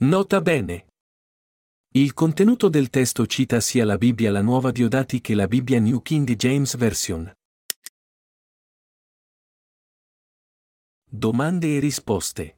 [0.00, 0.86] Nota bene.
[1.94, 6.02] Il contenuto del testo cita sia la Bibbia la Nuova Diodati che la Bibbia New
[6.02, 7.32] King James Version.
[11.08, 12.56] Domande e risposte.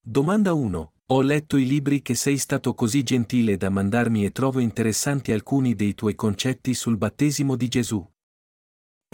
[0.00, 0.92] Domanda 1.
[1.06, 5.74] Ho letto i libri che sei stato così gentile da mandarmi e trovo interessanti alcuni
[5.74, 8.15] dei tuoi concetti sul battesimo di Gesù.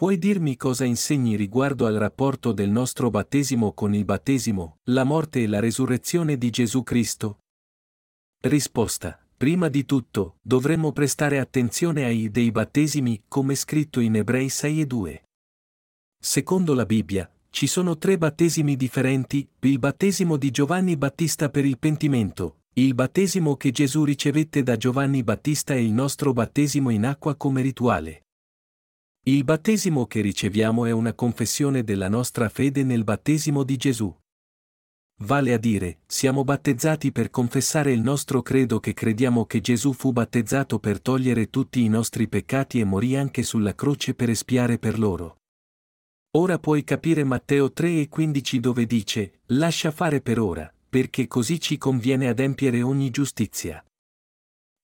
[0.02, 5.44] Puoi dirmi cosa insegni riguardo al rapporto del nostro battesimo con il battesimo, la morte
[5.44, 7.42] e la resurrezione di Gesù Cristo?
[8.40, 9.24] Risposta.
[9.36, 14.86] Prima di tutto, dovremmo prestare attenzione ai dei battesimi, come scritto in Ebrei 6 e
[14.86, 15.22] 2.
[16.20, 21.78] Secondo la Bibbia, ci sono tre battesimi differenti, il battesimo di Giovanni Battista per il
[21.78, 27.36] pentimento, il battesimo che Gesù ricevette da Giovanni Battista e il nostro battesimo in acqua
[27.36, 28.22] come rituale.
[29.24, 34.12] Il battesimo che riceviamo è una confessione della nostra fede nel battesimo di Gesù.
[35.20, 40.10] Vale a dire, siamo battezzati per confessare il nostro credo che crediamo che Gesù fu
[40.10, 44.98] battezzato per togliere tutti i nostri peccati e morì anche sulla croce per espiare per
[44.98, 45.36] loro.
[46.32, 51.60] Ora puoi capire Matteo 3 e 15 dove dice, lascia fare per ora, perché così
[51.60, 53.84] ci conviene adempiere ogni giustizia.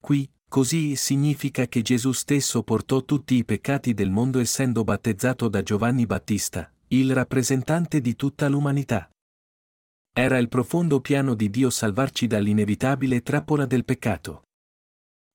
[0.01, 5.63] Qui, così significa che Gesù stesso portò tutti i peccati del mondo essendo battezzato da
[5.63, 9.11] Giovanni Battista, il rappresentante di tutta l'umanità.
[10.13, 14.43] Era il profondo piano di Dio salvarci dall'inevitabile trappola del peccato.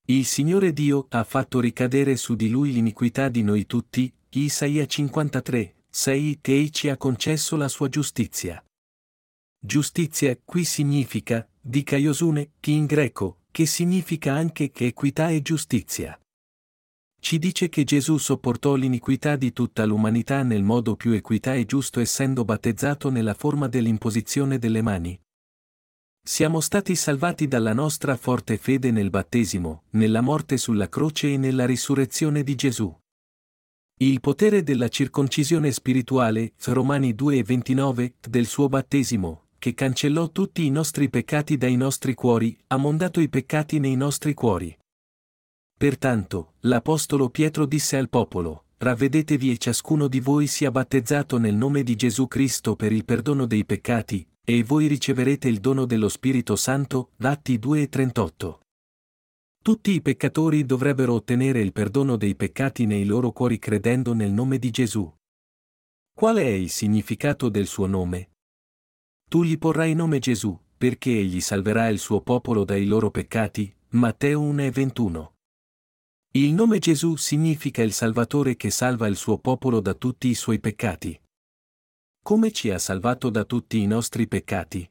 [0.06, 5.74] Il Signore Dio ha fatto ricadere su di lui l'iniquità di noi tutti, Isaia 53,
[5.88, 8.62] 6 che ci ha concesso la sua giustizia.
[9.58, 16.18] Giustizia qui significa, di Caiosune, chi in greco, che significa anche che equità e giustizia.
[17.20, 22.00] Ci dice che Gesù sopportò l'iniquità di tutta l'umanità nel modo più equità e giusto
[22.00, 25.16] essendo battezzato nella forma dell'imposizione delle mani.
[26.20, 31.64] Siamo stati salvati dalla nostra forte fede nel battesimo, nella morte sulla croce e nella
[31.64, 32.92] risurrezione di Gesù.
[34.00, 40.66] Il potere della circoncisione spirituale, Romani 2 e 29, del suo battesimo, che cancellò tutti
[40.66, 44.76] i nostri peccati dai nostri cuori, ha mondato i peccati nei nostri cuori.
[45.78, 51.82] Pertanto, l'Apostolo Pietro disse al popolo, Ravvedetevi e ciascuno di voi sia battezzato nel nome
[51.82, 56.56] di Gesù Cristo per il perdono dei peccati, e voi riceverete il dono dello Spirito
[56.56, 58.60] Santo, Atti 2 e 38.
[59.62, 64.58] Tutti i peccatori dovrebbero ottenere il perdono dei peccati nei loro cuori credendo nel nome
[64.58, 65.10] di Gesù.
[66.12, 68.28] Qual è il significato del suo nome?
[69.28, 74.40] Tu gli porrai nome Gesù, perché egli salverà il suo popolo dai loro peccati, Matteo
[74.40, 75.34] 1 e 21.
[76.32, 80.58] Il nome Gesù significa il Salvatore che salva il suo popolo da tutti i suoi
[80.58, 81.20] peccati.
[82.22, 84.90] Come ci ha salvato da tutti i nostri peccati?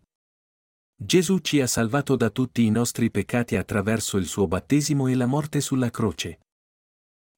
[0.95, 5.25] Gesù ci ha salvato da tutti i nostri peccati attraverso il suo battesimo e la
[5.25, 6.42] morte sulla croce.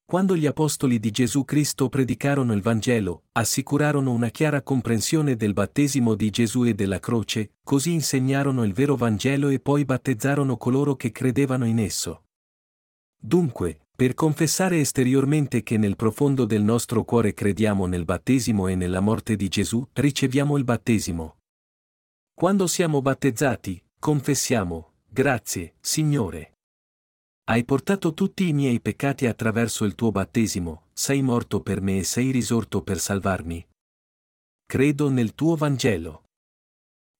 [0.08, 6.14] Quando gli apostoli di Gesù Cristo predicarono il Vangelo, assicurarono una chiara comprensione del battesimo
[6.14, 11.10] di Gesù e della croce, così insegnarono il vero Vangelo e poi battezzarono coloro che
[11.10, 12.22] credevano in esso.
[13.20, 19.00] Dunque, per confessare esteriormente che nel profondo del nostro cuore crediamo nel battesimo e nella
[19.00, 21.38] morte di Gesù, riceviamo il battesimo.
[22.32, 26.55] Quando siamo battezzati, confessiamo, grazie, Signore.
[27.48, 32.02] Hai portato tutti i miei peccati attraverso il tuo battesimo, sei morto per me e
[32.02, 33.64] sei risorto per salvarmi.
[34.66, 36.24] Credo nel tuo Vangelo.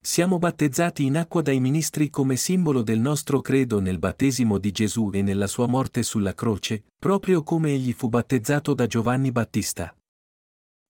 [0.02, 5.12] Siamo battezzati in acqua dai ministri come simbolo del nostro credo nel battesimo di Gesù
[5.12, 9.96] e nella sua morte sulla croce, proprio come egli fu battezzato da Giovanni Battista.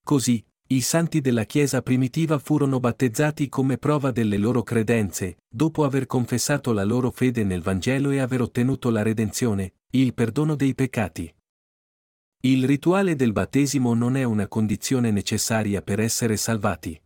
[0.02, 6.06] Così, i santi della Chiesa primitiva furono battezzati come prova delle loro credenze, dopo aver
[6.06, 11.32] confessato la loro fede nel Vangelo e aver ottenuto la redenzione, il perdono dei peccati.
[12.40, 17.00] Il rituale del battesimo non è una condizione necessaria per essere salvati.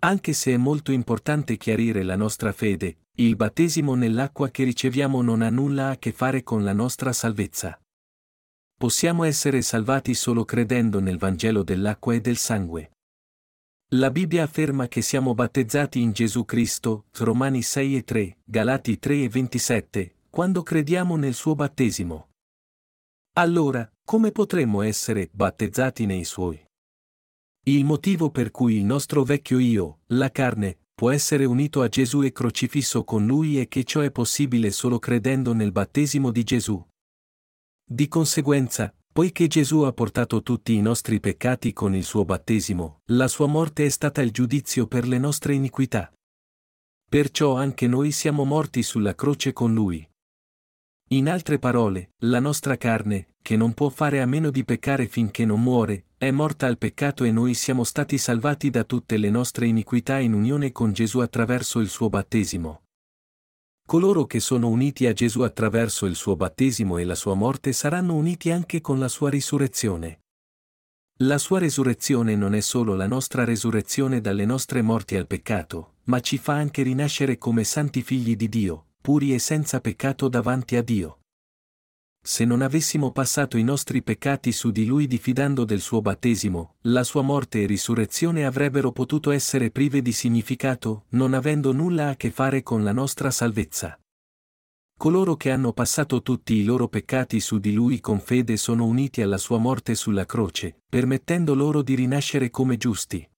[0.00, 5.42] Anche se è molto importante chiarire la nostra fede, il battesimo nell'acqua che riceviamo non
[5.42, 7.78] ha nulla a che fare con la nostra salvezza.
[8.76, 12.90] Possiamo essere salvati solo credendo nel Vangelo dell'acqua e del sangue.
[13.94, 19.22] La Bibbia afferma che siamo battezzati in Gesù Cristo, Romani 6 e 3, Galati 3
[19.22, 22.30] e 27, quando crediamo nel suo battesimo.
[23.36, 26.60] Allora, come potremmo essere battezzati nei suoi?
[27.66, 32.22] Il motivo per cui il nostro vecchio io, la carne, può essere unito a Gesù
[32.22, 36.84] e crocifisso con lui è che ciò è possibile solo credendo nel battesimo di Gesù.
[37.94, 43.28] Di conseguenza, poiché Gesù ha portato tutti i nostri peccati con il suo battesimo, la
[43.28, 46.12] sua morte è stata il giudizio per le nostre iniquità.
[47.08, 50.04] Perciò anche noi siamo morti sulla croce con Lui.
[51.10, 55.44] In altre parole, la nostra carne, che non può fare a meno di peccare finché
[55.44, 59.68] non muore, è morta al peccato e noi siamo stati salvati da tutte le nostre
[59.68, 62.83] iniquità in unione con Gesù attraverso il suo battesimo.
[63.86, 68.14] Coloro che sono uniti a Gesù attraverso il suo battesimo e la sua morte saranno
[68.14, 70.20] uniti anche con la sua risurrezione.
[71.18, 76.20] La sua resurrezione non è solo la nostra resurrezione dalle nostre morti al peccato, ma
[76.20, 80.82] ci fa anche rinascere come santi figli di Dio, puri e senza peccato davanti a
[80.82, 81.18] Dio.
[82.26, 87.04] Se non avessimo passato i nostri peccati su di lui diffidando del suo battesimo, la
[87.04, 92.30] sua morte e risurrezione avrebbero potuto essere prive di significato, non avendo nulla a che
[92.30, 94.00] fare con la nostra salvezza.
[94.96, 99.20] Coloro che hanno passato tutti i loro peccati su di lui con fede sono uniti
[99.20, 103.28] alla sua morte sulla croce, permettendo loro di rinascere come giusti.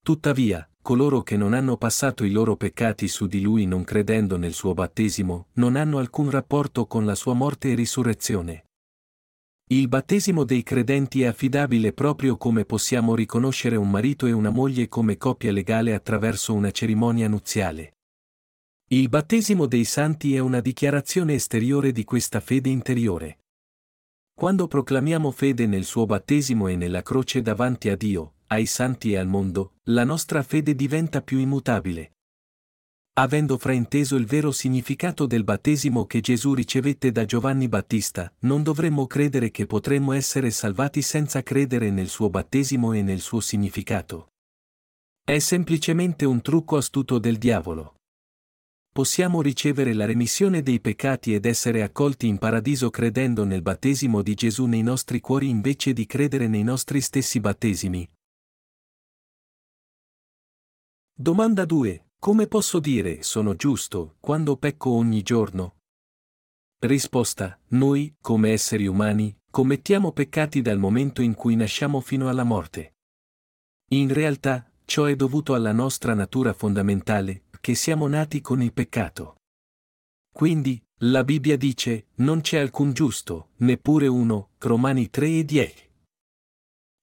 [0.00, 4.54] Tuttavia, coloro che non hanno passato i loro peccati su di lui non credendo nel
[4.54, 8.64] suo battesimo, non hanno alcun rapporto con la sua morte e risurrezione.
[9.66, 14.88] Il battesimo dei credenti è affidabile proprio come possiamo riconoscere un marito e una moglie
[14.88, 17.96] come coppia legale attraverso una cerimonia nuziale.
[18.88, 23.40] Il battesimo dei santi è una dichiarazione esteriore di questa fede interiore.
[24.32, 29.16] Quando proclamiamo fede nel suo battesimo e nella croce davanti a Dio, ai santi e
[29.16, 32.12] al mondo, la nostra fede diventa più immutabile.
[33.18, 39.06] Avendo frainteso il vero significato del battesimo che Gesù ricevette da Giovanni Battista, non dovremmo
[39.08, 44.28] credere che potremmo essere salvati senza credere nel suo battesimo e nel suo significato.
[45.24, 47.96] È semplicemente un trucco astuto del diavolo.
[48.90, 54.34] Possiamo ricevere la remissione dei peccati ed essere accolti in paradiso credendo nel battesimo di
[54.34, 58.08] Gesù nei nostri cuori invece di credere nei nostri stessi battesimi,
[61.20, 62.10] Domanda 2.
[62.20, 65.78] Come posso dire sono giusto quando pecco ogni giorno?
[66.78, 67.58] Risposta.
[67.70, 72.98] Noi, come esseri umani, commettiamo peccati dal momento in cui nasciamo fino alla morte.
[73.88, 79.40] In realtà, ciò è dovuto alla nostra natura fondamentale, che siamo nati con il peccato.
[80.32, 85.87] Quindi, la Bibbia dice, non c'è alcun giusto, neppure uno, Romani 3 e 10.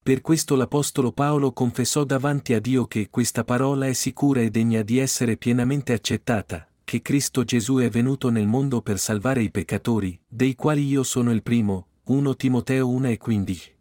[0.06, 4.84] Per questo l'Apostolo Paolo confessò davanti a Dio che questa parola è sicura e degna
[4.84, 10.16] di essere pienamente accettata, che Cristo Gesù è venuto nel mondo per salvare i peccatori,
[10.28, 13.76] dei quali io sono il primo, 1 Timoteo 1 e 15.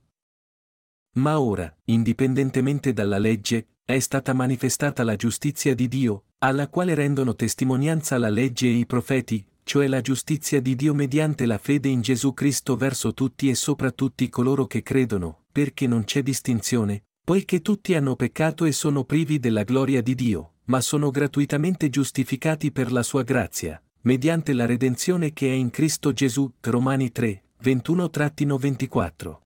[1.17, 7.35] Ma ora, indipendentemente dalla legge, è stata manifestata la giustizia di Dio, alla quale rendono
[7.35, 12.01] testimonianza la legge e i profeti, cioè la giustizia di Dio mediante la fede in
[12.01, 17.63] Gesù Cristo verso tutti e sopra tutti coloro che credono, perché non c'è distinzione, poiché
[17.63, 22.91] tutti hanno peccato e sono privi della gloria di Dio, ma sono gratuitamente giustificati per
[22.91, 26.53] la sua grazia, mediante la redenzione che è in Cristo Gesù.
[26.61, 29.43] Romani 3, 21-24.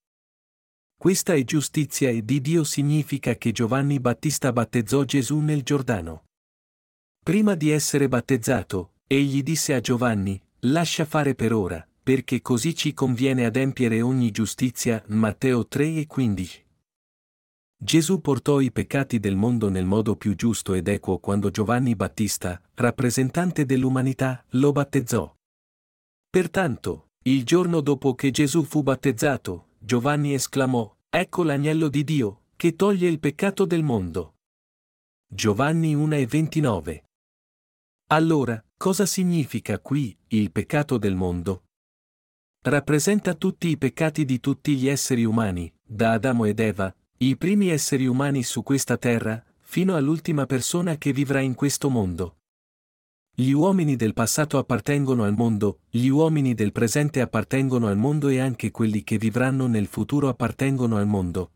[0.97, 6.25] Questa è giustizia e di Dio significa che Giovanni Battista battezzò Gesù nel Giordano.
[7.23, 12.95] Prima di essere battezzato, egli disse a Giovanni, lascia fare per ora, perché così ci
[12.95, 15.05] conviene adempiere ogni giustizia.
[15.09, 16.67] Matteo 3 e 15.
[17.77, 22.59] Gesù portò i peccati del mondo nel modo più giusto ed equo quando Giovanni Battista,
[22.77, 25.37] rappresentante dell'umanità, lo battezzò.
[26.31, 32.75] Pertanto, il giorno dopo che Gesù fu battezzato, Giovanni esclamò, Ecco l'agnello di Dio, che
[32.75, 34.37] toglie il peccato del mondo.
[35.27, 37.05] Giovanni 1 e 29.
[38.07, 41.65] Allora, cosa significa qui, il peccato del mondo?
[42.61, 47.69] Rappresenta tutti i peccati di tutti gli esseri umani, da Adamo ed Eva, i primi
[47.69, 52.39] esseri umani su questa terra, fino all'ultima persona che vivrà in questo mondo.
[53.33, 58.41] Gli uomini del passato appartengono al mondo, gli uomini del presente appartengono al mondo e
[58.41, 61.53] anche quelli che vivranno nel futuro appartengono al mondo.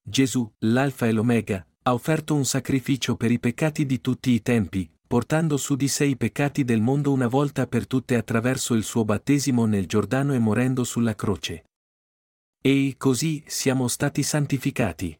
[0.00, 4.88] Gesù, l'Alfa e l'Omega, ha offerto un sacrificio per i peccati di tutti i tempi,
[5.06, 9.04] portando su di sé i peccati del mondo una volta per tutte attraverso il suo
[9.04, 11.64] battesimo nel Giordano e morendo sulla croce.
[12.60, 15.18] E così siamo stati santificati.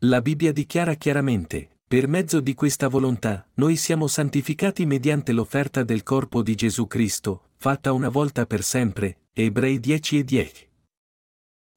[0.00, 6.02] La Bibbia dichiara chiaramente, per mezzo di questa volontà, noi siamo santificati mediante l'offerta del
[6.02, 10.68] corpo di Gesù Cristo, fatta una volta per sempre, Ebrei 10 e 10.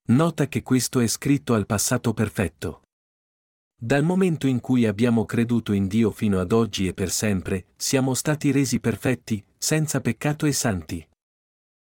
[0.07, 2.81] Nota che questo è scritto al passato perfetto.
[3.81, 8.13] Dal momento in cui abbiamo creduto in Dio fino ad oggi e per sempre, siamo
[8.13, 11.07] stati resi perfetti, senza peccato e santi.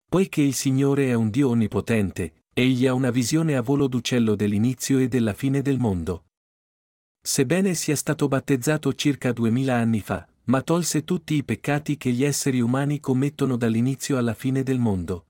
[0.06, 4.98] Poiché il Signore è un Dio onnipotente, egli ha una visione a volo d'uccello dell'inizio
[4.98, 6.24] e della fine del mondo.
[7.22, 12.24] sebbene sia stato battezzato circa duemila anni fa, ma tolse tutti i peccati che gli
[12.24, 15.28] esseri umani commettono dall'inizio alla fine del mondo.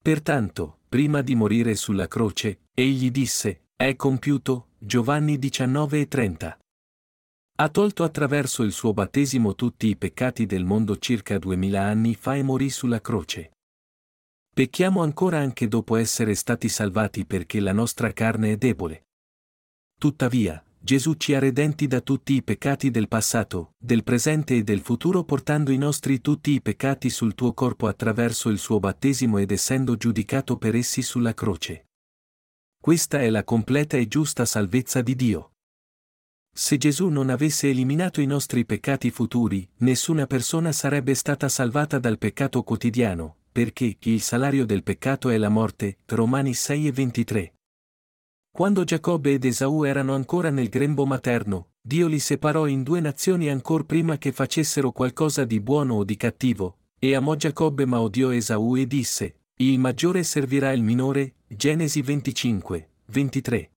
[0.00, 6.58] Pertanto, prima di morire sulla croce, egli disse, è compiuto, Giovanni 19 e 30.
[7.60, 12.34] Ha tolto attraverso il suo battesimo tutti i peccati del mondo circa duemila anni fa
[12.34, 13.52] e morì sulla croce.
[14.52, 19.04] Pecchiamo ancora anche dopo essere stati salvati perché la nostra carne è debole.
[19.96, 24.80] Tuttavia, Gesù ci ha redenti da tutti i peccati del passato, del presente e del
[24.80, 29.52] futuro portando i nostri tutti i peccati sul tuo corpo attraverso il suo battesimo ed
[29.52, 31.84] essendo giudicato per essi sulla croce.
[32.80, 35.52] Questa è la completa e giusta salvezza di Dio.
[36.54, 42.18] Se Gesù non avesse eliminato i nostri peccati futuri, nessuna persona sarebbe stata salvata dal
[42.18, 47.54] peccato quotidiano, perché il salario del peccato è la morte, Romani 6 e 23.
[48.50, 53.50] Quando Giacobbe ed Esaù erano ancora nel grembo materno, Dio li separò in due nazioni
[53.50, 58.30] ancor prima che facessero qualcosa di buono o di cattivo, e amò Giacobbe ma odiò
[58.32, 63.70] Esaù e disse, il maggiore servirà il minore, Genesi 25, 23.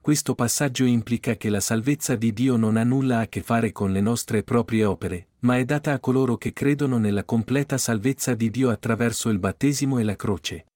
[0.00, 3.90] Questo passaggio implica che la salvezza di Dio non ha nulla a che fare con
[3.90, 8.48] le nostre proprie opere, ma è data a coloro che credono nella completa salvezza di
[8.48, 10.66] Dio attraverso il battesimo e la croce.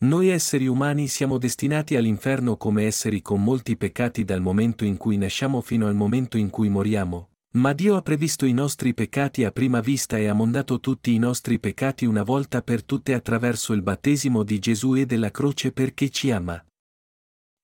[0.00, 5.16] Noi esseri umani siamo destinati all'inferno come esseri con molti peccati dal momento in cui
[5.16, 9.50] nasciamo fino al momento in cui moriamo, ma Dio ha previsto i nostri peccati a
[9.50, 13.82] prima vista e ha mondato tutti i nostri peccati una volta per tutte attraverso il
[13.82, 16.62] battesimo di Gesù e della croce perché ci ama.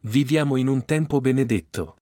[0.04, 1.96] Viviamo in un tempo benedetto.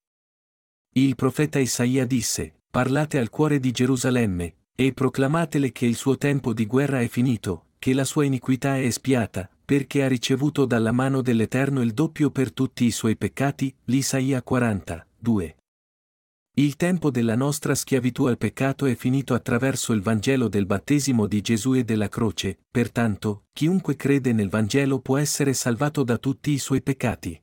[0.95, 6.53] Il profeta Isaia disse, parlate al cuore di Gerusalemme, e proclamatele che il suo tempo
[6.53, 11.21] di guerra è finito, che la sua iniquità è espiata, perché ha ricevuto dalla mano
[11.21, 15.55] dell'Eterno il doppio per tutti i suoi peccati, l'Isaia 40, 2.
[16.55, 21.41] Il tempo della nostra schiavitù al peccato è finito attraverso il Vangelo del battesimo di
[21.41, 26.59] Gesù e della croce, pertanto, chiunque crede nel Vangelo può essere salvato da tutti i
[26.59, 27.41] suoi peccati.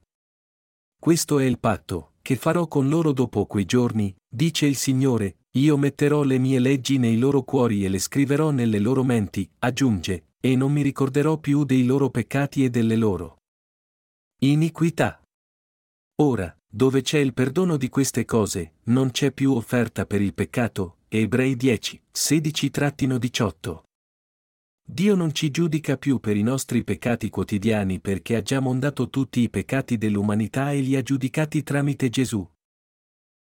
[0.96, 5.76] Questo è il patto, che farò con loro dopo quei giorni, dice il Signore, io
[5.76, 10.54] metterò le mie leggi nei loro cuori e le scriverò nelle loro menti, aggiunge, e
[10.54, 13.38] non mi ricorderò più dei loro peccati e delle loro
[14.42, 15.20] iniquità.
[16.22, 20.98] Ora, dove c'è il perdono di queste cose, non c'è più offerta per il peccato,
[21.08, 23.82] Ebrei 10, 16-18.
[24.86, 29.40] Dio non ci giudica più per i nostri peccati quotidiani perché ha già mondato tutti
[29.40, 32.48] i peccati dell'umanità e li ha giudicati tramite Gesù.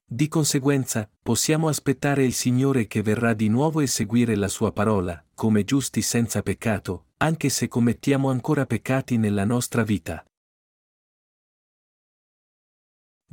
[0.05, 5.25] Di conseguenza, possiamo aspettare il Signore che verrà di nuovo e seguire la sua parola,
[5.35, 10.25] come giusti senza peccato, anche se commettiamo ancora peccati nella nostra vita.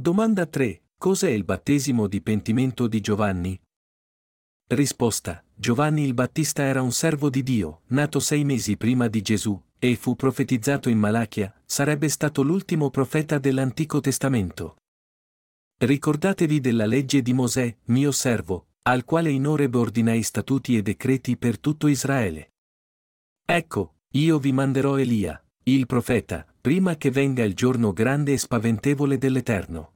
[0.01, 0.82] Domanda 3.
[0.98, 3.60] Cos'è il battesimo di pentimento di Giovanni?
[4.68, 5.44] Risposta.
[5.53, 9.98] Giovanni il Battista era un servo di Dio, nato sei mesi prima di Gesù, e
[9.98, 14.77] fu profetizzato in Malachia, sarebbe stato l'ultimo profeta dell'Antico Testamento.
[15.79, 21.36] Ricordatevi della legge di Mosè, mio servo, al quale in Oreb ordinai statuti e decreti
[21.36, 22.53] per tutto Israele.
[23.46, 29.18] Ecco, io vi manderò Elia, il profeta, prima che venga il giorno grande e spaventevole
[29.18, 29.94] dell'Eterno.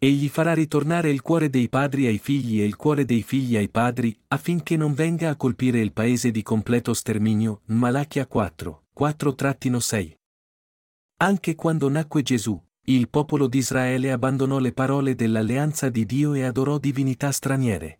[0.00, 3.68] Egli farà ritornare il cuore dei padri ai figli e il cuore dei figli ai
[3.68, 7.62] padri, affinché non venga a colpire il paese di completo sterminio.
[7.66, 10.14] Malachia 4, 4-6.
[11.16, 16.44] Anche quando nacque Gesù, il popolo di Israele abbandonò le parole dell'alleanza di Dio e
[16.44, 17.98] adorò divinità straniere.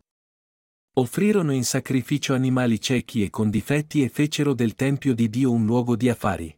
[0.95, 5.67] Offrirono in sacrificio animali ciechi e con difetti e fecero del Tempio di Dio un
[5.67, 6.58] luogo di affari.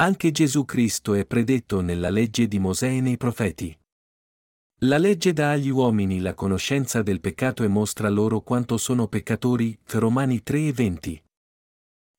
[0.00, 3.76] Anche Gesù Cristo è predetto nella legge di Mosè e nei profeti.
[4.82, 9.76] La legge dà agli uomini la conoscenza del peccato e mostra loro quanto sono peccatori,
[9.94, 11.22] Romani 3 e 20.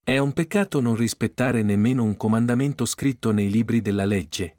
[0.04, 4.58] È un peccato non rispettare nemmeno un comandamento scritto nei libri della legge.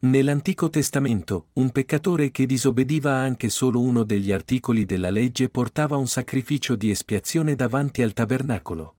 [0.00, 6.06] Nell'Antico Testamento, un peccatore che disobbediva anche solo uno degli articoli della legge portava un
[6.06, 8.96] sacrificio di espiazione davanti al tabernacolo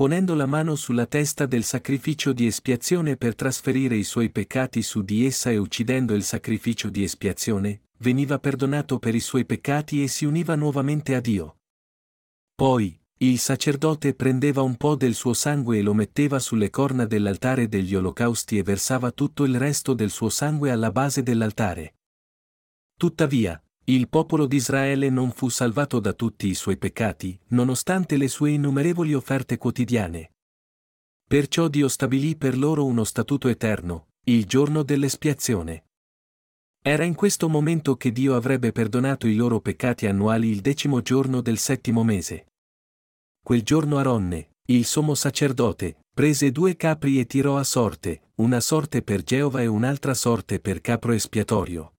[0.00, 5.02] ponendo la mano sulla testa del sacrificio di espiazione per trasferire i suoi peccati su
[5.02, 10.08] di essa e uccidendo il sacrificio di espiazione, veniva perdonato per i suoi peccati e
[10.08, 11.58] si univa nuovamente a Dio.
[12.54, 17.68] Poi, il sacerdote prendeva un po' del suo sangue e lo metteva sulle corna dell'altare
[17.68, 21.96] degli olocausti e versava tutto il resto del suo sangue alla base dell'altare.
[22.96, 28.28] Tuttavia, il popolo di Israele non fu salvato da tutti i suoi peccati, nonostante le
[28.28, 30.32] sue innumerevoli offerte quotidiane.
[31.26, 35.84] Perciò Dio stabilì per loro uno statuto eterno, il giorno dell'espiazione.
[36.82, 41.40] Era in questo momento che Dio avrebbe perdonato i loro peccati annuali il decimo giorno
[41.40, 42.46] del settimo mese.
[43.42, 49.02] Quel giorno Aronne, il sommo sacerdote, prese due capri e tirò a sorte, una sorte
[49.02, 51.94] per Geova e un'altra sorte per capro espiatorio.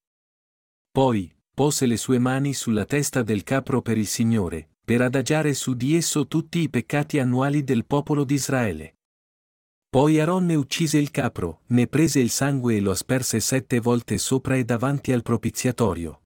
[0.91, 5.73] Poi, pose le sue mani sulla testa del capro per il Signore, per adagiare su
[5.73, 8.95] di esso tutti i peccati annuali del popolo di Israele.
[9.89, 14.55] Poi Aronne uccise il capro, ne prese il sangue e lo asperse sette volte sopra
[14.55, 16.21] e davanti al propiziatorio.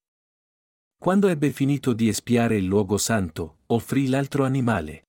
[0.97, 5.05] Quando ebbe finito di espiare il luogo santo, offrì l'altro animale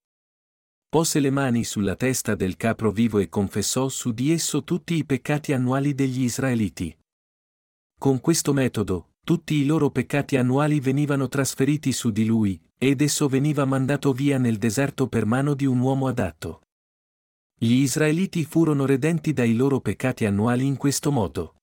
[0.97, 5.05] pose le mani sulla testa del capro vivo e confessò su di esso tutti i
[5.05, 6.97] peccati annuali degli Israeliti.
[7.99, 13.27] Con questo metodo, tutti i loro peccati annuali venivano trasferiti su di lui, ed esso
[13.27, 16.61] veniva mandato via nel deserto per mano di un uomo adatto.
[17.59, 21.57] Gli Israeliti furono redenti dai loro peccati annuali in questo modo.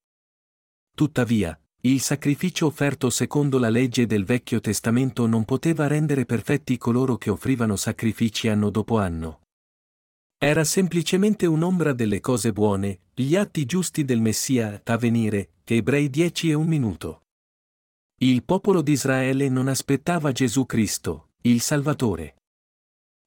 [0.94, 7.16] Tuttavia, il sacrificio offerto secondo la legge del Vecchio Testamento non poteva rendere perfetti coloro
[7.16, 9.44] che offrivano sacrifici anno dopo anno.
[10.38, 16.10] Era semplicemente un'ombra delle cose buone, gli atti giusti del Messia a venire, che Ebrei
[16.10, 17.23] 10 e un minuto.
[18.24, 22.36] Il popolo di Israele non aspettava Gesù Cristo, il Salvatore.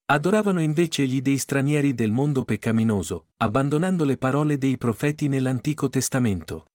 [0.07, 6.69] Adoravano invece gli dei stranieri del mondo peccaminoso, abbandonando le parole dei profeti nell'Antico Testamento.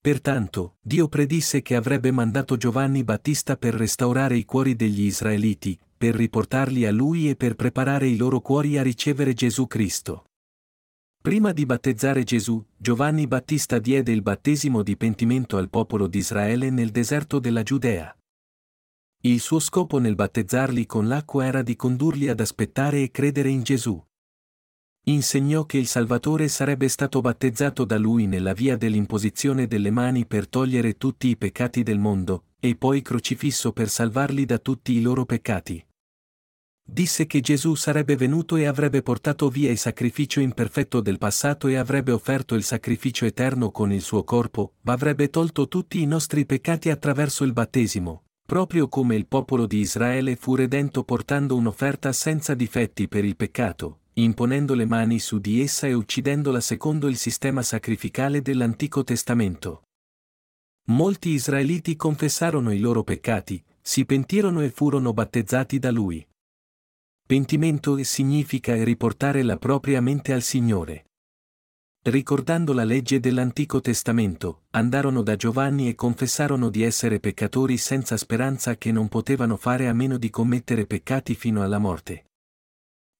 [0.00, 6.16] Pertanto, Dio predisse che avrebbe mandato Giovanni Battista per restaurare i cuori degli Israeliti, per
[6.16, 10.29] riportarli a Lui e per preparare i loro cuori a ricevere Gesù Cristo.
[11.22, 16.70] Prima di battezzare Gesù, Giovanni Battista diede il battesimo di pentimento al popolo di Israele
[16.70, 18.16] nel deserto della Giudea.
[19.24, 23.62] Il suo scopo nel battezzarli con l'acqua era di condurli ad aspettare e credere in
[23.62, 24.02] Gesù.
[25.08, 30.48] Insegnò che il Salvatore sarebbe stato battezzato da lui nella via dell'imposizione delle mani per
[30.48, 35.26] togliere tutti i peccati del mondo, e poi crocifisso per salvarli da tutti i loro
[35.26, 35.84] peccati.
[36.92, 41.76] Disse che Gesù sarebbe venuto e avrebbe portato via il sacrificio imperfetto del passato e
[41.76, 46.44] avrebbe offerto il sacrificio eterno con il suo corpo, ma avrebbe tolto tutti i nostri
[46.44, 52.54] peccati attraverso il battesimo, proprio come il popolo di Israele fu redento portando un'offerta senza
[52.54, 57.62] difetti per il peccato, imponendo le mani su di essa e uccidendola secondo il sistema
[57.62, 59.84] sacrificale dell'Antico Testamento.
[60.86, 66.26] Molti israeliti confessarono i loro peccati, si pentirono e furono battezzati da lui.
[67.30, 71.04] Pentimento significa riportare la propria mente al Signore.
[72.02, 78.76] Ricordando la legge dell'Antico Testamento, andarono da Giovanni e confessarono di essere peccatori senza speranza
[78.76, 82.24] che non potevano fare a meno di commettere peccati fino alla morte.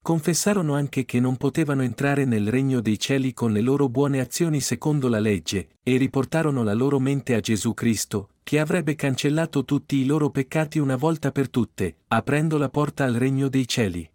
[0.03, 4.59] Confessarono anche che non potevano entrare nel regno dei cieli con le loro buone azioni
[4.59, 9.97] secondo la legge, e riportarono la loro mente a Gesù Cristo, che avrebbe cancellato tutti
[9.97, 14.09] i loro peccati una volta per tutte, aprendo la porta al regno dei cieli.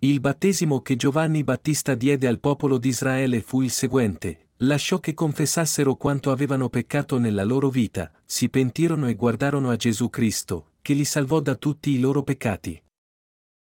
[0.00, 5.14] Il battesimo che Giovanni Battista diede al popolo di Israele fu il seguente, lasciò che
[5.14, 10.92] confessassero quanto avevano peccato nella loro vita, si pentirono e guardarono a Gesù Cristo, che
[10.92, 12.80] li salvò da tutti i loro peccati.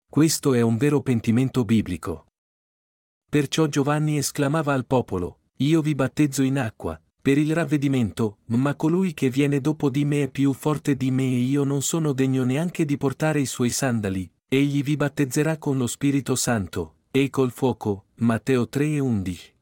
[0.08, 2.26] Questo è un vero pentimento biblico.
[3.28, 9.12] Perciò Giovanni esclamava al popolo, Io vi battezzo in acqua, per il ravvedimento, ma colui
[9.12, 12.44] che viene dopo di me è più forte di me e io non sono degno
[12.44, 17.50] neanche di portare i suoi sandali, egli vi battezzerà con lo Spirito Santo, e col
[17.50, 19.54] fuoco, Matteo 3 e 11.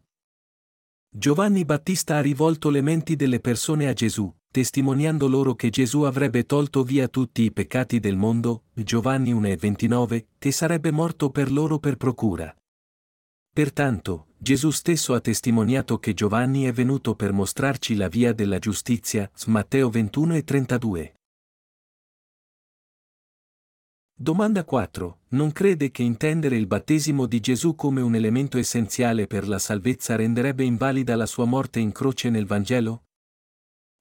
[1.10, 6.44] Giovanni Battista ha rivolto le menti delle persone a Gesù, testimoniando loro che Gesù avrebbe
[6.44, 11.96] tolto via tutti i peccati del mondo, Giovanni 1,29, che sarebbe morto per loro per
[11.96, 12.54] procura.
[13.52, 19.28] Pertanto, Gesù stesso ha testimoniato che Giovanni è venuto per mostrarci la via della giustizia,
[19.46, 21.12] Matteo 21,32.
[24.14, 25.18] Domanda 4.
[25.30, 30.14] Non crede che intendere il battesimo di Gesù come un elemento essenziale per la salvezza
[30.14, 33.06] renderebbe invalida la sua morte in croce nel Vangelo?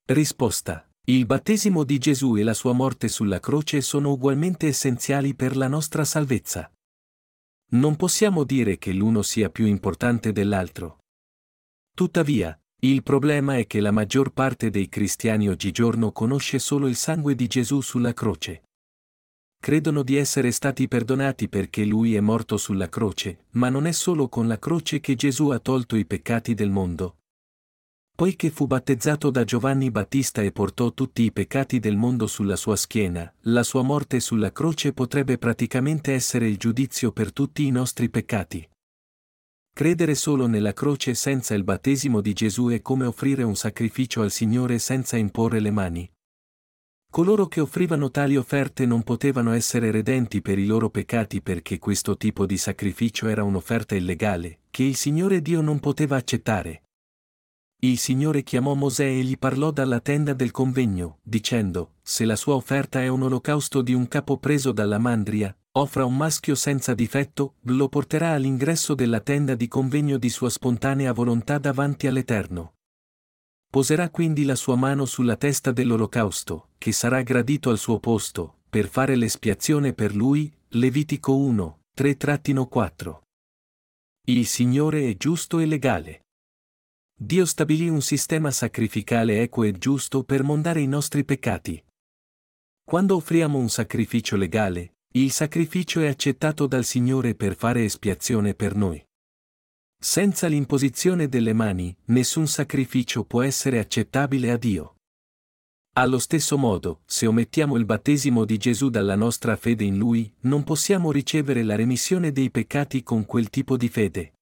[0.05, 0.87] Risposta.
[1.05, 5.67] Il battesimo di Gesù e la sua morte sulla croce sono ugualmente essenziali per la
[5.67, 6.71] nostra salvezza.
[7.69, 10.99] Non possiamo dire che l'uno sia più importante dell'altro.
[11.93, 17.35] Tuttavia, il problema è che la maggior parte dei cristiani oggigiorno conosce solo il sangue
[17.35, 18.63] di Gesù sulla croce.
[19.59, 24.29] Credono di essere stati perdonati perché Lui è morto sulla croce, ma non è solo
[24.29, 27.16] con la croce che Gesù ha tolto i peccati del mondo,
[28.17, 32.75] Poiché fu battezzato da Giovanni Battista e portò tutti i peccati del mondo sulla sua
[32.75, 38.09] schiena, la sua morte sulla croce potrebbe praticamente essere il giudizio per tutti i nostri
[38.09, 38.67] peccati.
[39.71, 44.31] Credere solo nella croce senza il battesimo di Gesù è come offrire un sacrificio al
[44.31, 46.11] Signore senza imporre le mani.
[47.11, 52.17] Coloro che offrivano tali offerte non potevano essere redenti per i loro peccati perché questo
[52.17, 56.81] tipo di sacrificio era un'offerta illegale, che il Signore Dio non poteva accettare.
[57.79, 62.55] Il Signore chiamò Mosè e gli parlò dalla tenda del convegno, dicendo, se la sua
[62.55, 67.57] offerta è un olocausto di un capo preso dalla mandria, offra un maschio senza difetto,
[67.65, 72.73] lo porterà all'ingresso della tenda di convegno di sua spontanea volontà davanti all'Eterno.
[73.69, 78.87] Poserà quindi la sua mano sulla testa dell'olocausto, che sarà gradito al suo posto, per
[78.87, 83.19] fare l'espiazione per lui, Levitico 1, 3-4.
[84.29, 86.21] Il Signore è giusto e legale.
[87.19, 91.83] Dio stabilì un sistema sacrificale equo e giusto per mondare i nostri peccati.
[92.83, 98.75] Quando offriamo un sacrificio legale, il sacrificio è accettato dal Signore per fare espiazione per
[98.75, 99.03] noi.
[99.99, 104.97] Senza l'imposizione delle mani, nessun sacrificio può essere accettabile a Dio.
[105.93, 110.63] Allo stesso modo, se omettiamo il battesimo di Gesù dalla nostra fede in Lui, non
[110.63, 114.33] possiamo ricevere la remissione dei peccati con quel tipo di fede.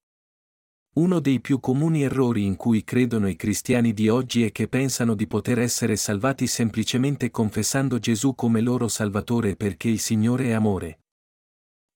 [0.97, 5.13] Uno dei più comuni errori in cui credono i cristiani di oggi è che pensano
[5.13, 10.99] di poter essere salvati semplicemente confessando Gesù come loro Salvatore perché il Signore è amore.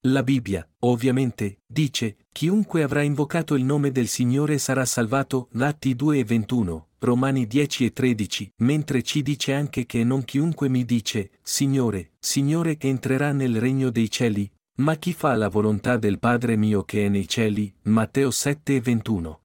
[0.07, 6.19] La Bibbia, ovviamente, dice, chiunque avrà invocato il nome del Signore sarà salvato, Latti 2
[6.19, 11.31] e 21, Romani 10 e 13, mentre ci dice anche che non chiunque mi dice,
[11.41, 16.83] Signore, Signore entrerà nel regno dei cieli, ma chi fa la volontà del Padre mio
[16.83, 19.41] che è nei cieli, Matteo 7 e 21.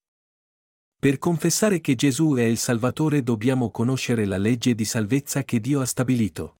[1.01, 5.81] Per confessare che Gesù è il Salvatore dobbiamo conoscere la legge di salvezza che Dio
[5.81, 6.57] ha stabilito.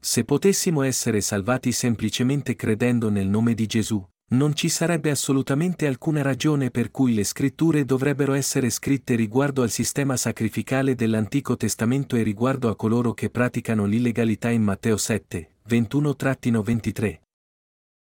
[0.00, 6.22] Se potessimo essere salvati semplicemente credendo nel nome di Gesù, non ci sarebbe assolutamente alcuna
[6.22, 12.22] ragione per cui le scritture dovrebbero essere scritte riguardo al sistema sacrificale dell'Antico Testamento e
[12.22, 17.21] riguardo a coloro che praticano l'illegalità in Matteo 7, 21-23.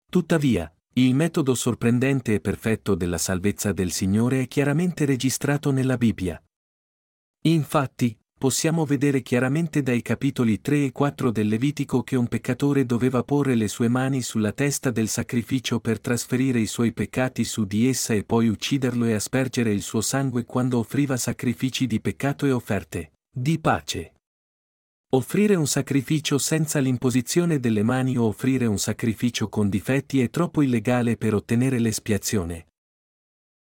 [0.10, 6.42] Tuttavia, il metodo sorprendente e perfetto della salvezza del Signore è chiaramente registrato nella Bibbia.
[7.44, 13.24] Infatti, possiamo vedere chiaramente dai capitoli 3 e 4 del Levitico che un peccatore doveva
[13.24, 17.88] porre le sue mani sulla testa del sacrificio per trasferire i suoi peccati su di
[17.88, 22.52] essa e poi ucciderlo e aspergere il suo sangue quando offriva sacrifici di peccato e
[22.52, 24.14] offerte di pace.
[25.12, 30.62] Offrire un sacrificio senza l'imposizione delle mani o offrire un sacrificio con difetti è troppo
[30.62, 32.68] illegale per ottenere l'espiazione.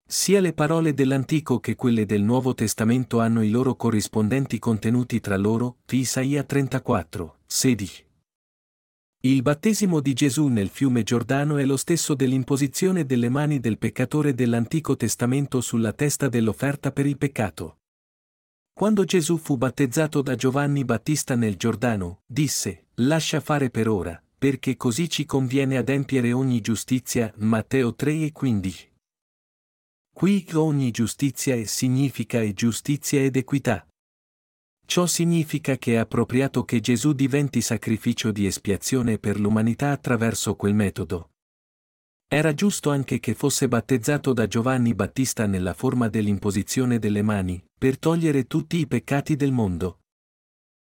[0.04, 5.36] Sia le parole dell'Antico che quelle del Nuovo Testamento hanno i loro corrispondenti contenuti tra
[5.36, 8.06] loro, Isaia 34, 16.
[9.20, 14.34] Il battesimo di Gesù nel fiume Giordano è lo stesso dell'imposizione delle mani del peccatore
[14.34, 17.78] dell'Antico Testamento sulla testa dell'offerta per il peccato.
[18.78, 24.76] Quando Gesù fu battezzato da Giovanni Battista nel Giordano, disse, Lascia fare per ora, perché
[24.76, 28.92] così ci conviene adempiere ogni giustizia, Matteo 3 e 15.
[30.12, 33.88] Qui ogni giustizia è significa e giustizia ed equità.
[34.84, 40.74] Ciò significa che è appropriato che Gesù diventi sacrificio di espiazione per l'umanità attraverso quel
[40.74, 41.30] metodo.
[42.28, 48.00] Era giusto anche che fosse battezzato da Giovanni Battista nella forma dell'imposizione delle mani, per
[48.00, 50.00] togliere tutti i peccati del mondo.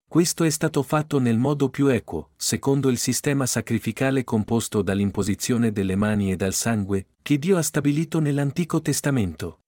[0.10, 5.95] Questo è stato fatto nel modo più equo, secondo il sistema sacrificale composto dall'imposizione delle
[5.95, 9.60] mani e dal sangue, che Dio ha stabilito nell'Antico Testamento.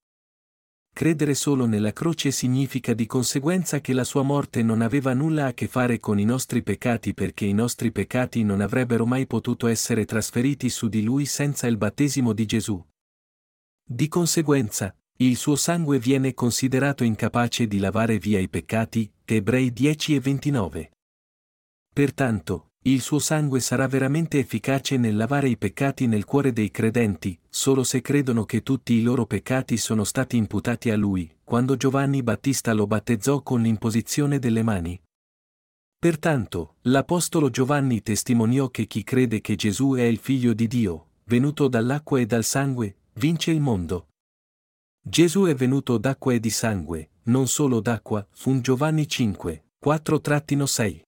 [0.93, 5.53] Credere solo nella croce significa di conseguenza che la sua morte non aveva nulla a
[5.53, 10.05] che fare con i nostri peccati perché i nostri peccati non avrebbero mai potuto essere
[10.05, 12.85] trasferiti su di lui senza il battesimo di Gesù.
[13.83, 20.15] Di conseguenza, il suo sangue viene considerato incapace di lavare via i peccati, Ebrei 10
[20.15, 20.91] e 29.
[21.93, 27.37] Pertanto, il suo sangue sarà veramente efficace nel lavare i peccati nel cuore dei credenti,
[27.49, 32.23] solo se credono che tutti i loro peccati sono stati imputati a lui, quando Giovanni
[32.23, 34.99] Battista lo battezzò con l'imposizione delle mani.
[35.99, 41.67] Pertanto, l'Apostolo Giovanni testimoniò che chi crede che Gesù è il Figlio di Dio, venuto
[41.67, 44.07] dall'acqua e dal sangue, vince il mondo.
[45.01, 51.01] Gesù è venuto d'acqua e di sangue, non solo d'acqua, fu Giovanni 5, 4-6.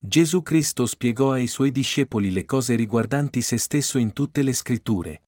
[0.00, 5.22] Gesù Cristo spiegò ai suoi discepoli le cose riguardanti se stesso in tutte le scritture.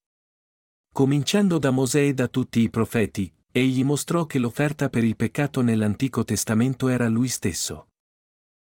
[0.93, 5.61] Cominciando da Mosè e da tutti i profeti, egli mostrò che l'offerta per il peccato
[5.61, 7.89] nell'Antico Testamento era lui stesso.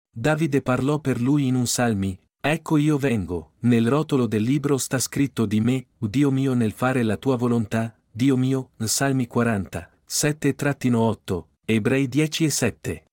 [0.10, 4.98] Davide parlò per lui in un salmi, Ecco io vengo, nel rotolo del libro sta
[4.98, 11.44] scritto di me, Dio mio nel fare la tua volontà, Dio mio, Salmi 40, 7-8,
[11.66, 13.06] Ebrei 10 e 7.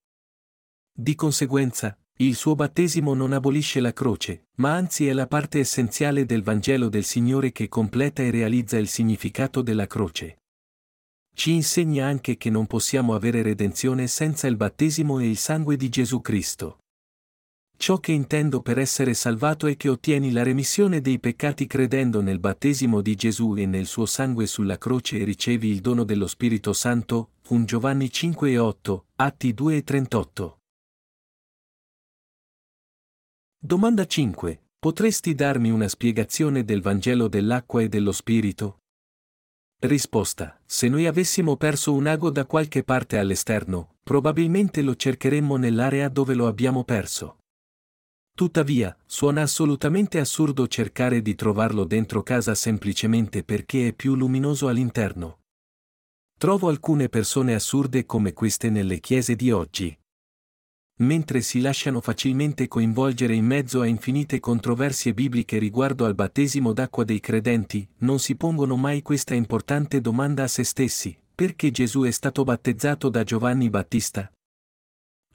[0.93, 6.25] Di conseguenza, il suo battesimo non abolisce la croce, ma anzi è la parte essenziale
[6.25, 10.39] del Vangelo del Signore che completa e realizza il significato della croce.
[11.35, 15.91] Ci insegna anche che non possiamo avere redenzione senza il battesimo e il sangue di
[15.91, 16.79] Gesù Cristo.
[17.77, 22.39] Ciò che intendo per essere salvato è che ottieni la remissione dei peccati credendo nel
[22.39, 26.73] battesimo di Gesù e nel suo sangue sulla croce e ricevi il dono dello Spirito
[26.73, 30.61] Santo, 1 Giovanni 5 e 8, Atti 2 e 38.
[33.59, 34.61] Domanda 5.
[34.79, 38.83] Potresti darmi una spiegazione del Vangelo dell'acqua e dello Spirito?
[39.81, 40.61] Risposta.
[40.67, 46.35] Se noi avessimo perso un ago da qualche parte all'esterno, probabilmente lo cercheremmo nell'area dove
[46.35, 47.39] lo abbiamo perso.
[48.37, 55.41] Tuttavia, suona assolutamente assurdo cercare di trovarlo dentro casa semplicemente perché è più luminoso all'interno.
[56.39, 59.99] Trovo alcune persone assurde come queste nelle chiese di oggi.
[60.99, 67.05] Mentre si lasciano facilmente coinvolgere in mezzo a infinite controversie bibliche riguardo al battesimo d'acqua
[67.05, 72.11] dei credenti, non si pongono mai questa importante domanda a se stessi, perché Gesù è
[72.11, 74.31] stato battezzato da Giovanni Battista,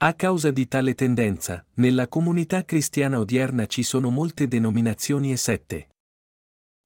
[0.04, 5.90] a causa di tale tendenza, nella comunità cristiana odierna ci sono molte denominazioni e sette.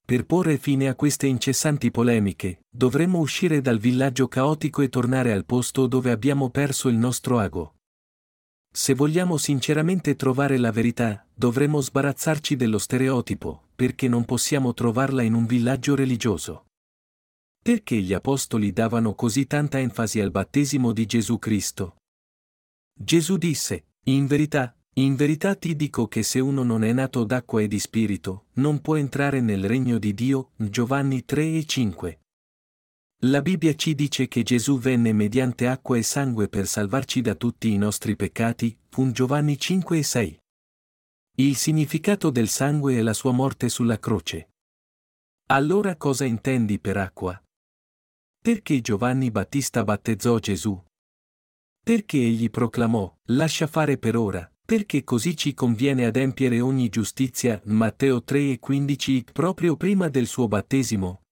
[0.05, 5.47] Per porre fine a queste incessanti polemiche, dovremmo uscire dal villaggio caotico e tornare al
[5.47, 7.76] posto dove abbiamo perso il nostro ago.
[8.77, 15.33] Se vogliamo sinceramente trovare la verità, dovremo sbarazzarci dello stereotipo, perché non possiamo trovarla in
[15.33, 16.67] un villaggio religioso.
[17.63, 21.97] Perché gli apostoli davano così tanta enfasi al battesimo di Gesù Cristo?
[22.93, 27.63] Gesù disse, In verità, in verità ti dico che se uno non è nato d'acqua
[27.63, 30.51] e di spirito, non può entrare nel regno di Dio.
[30.55, 32.21] Giovanni 3 e 5.
[33.21, 37.73] La Bibbia ci dice che Gesù venne mediante acqua e sangue per salvarci da tutti
[37.73, 38.79] i nostri peccati.
[39.11, 40.41] Giovanni 5 e 6.
[41.37, 44.51] Il significato del sangue è la sua morte sulla croce.
[45.47, 47.43] Allora cosa intendi per acqua?
[48.43, 50.79] Perché Giovanni Battista battezzò Gesù?
[51.83, 58.23] Perché egli proclamò, lascia fare per ora, perché così ci conviene adempiere ogni giustizia, Matteo
[58.23, 61.26] 3 e 15, proprio prima del suo battesimo.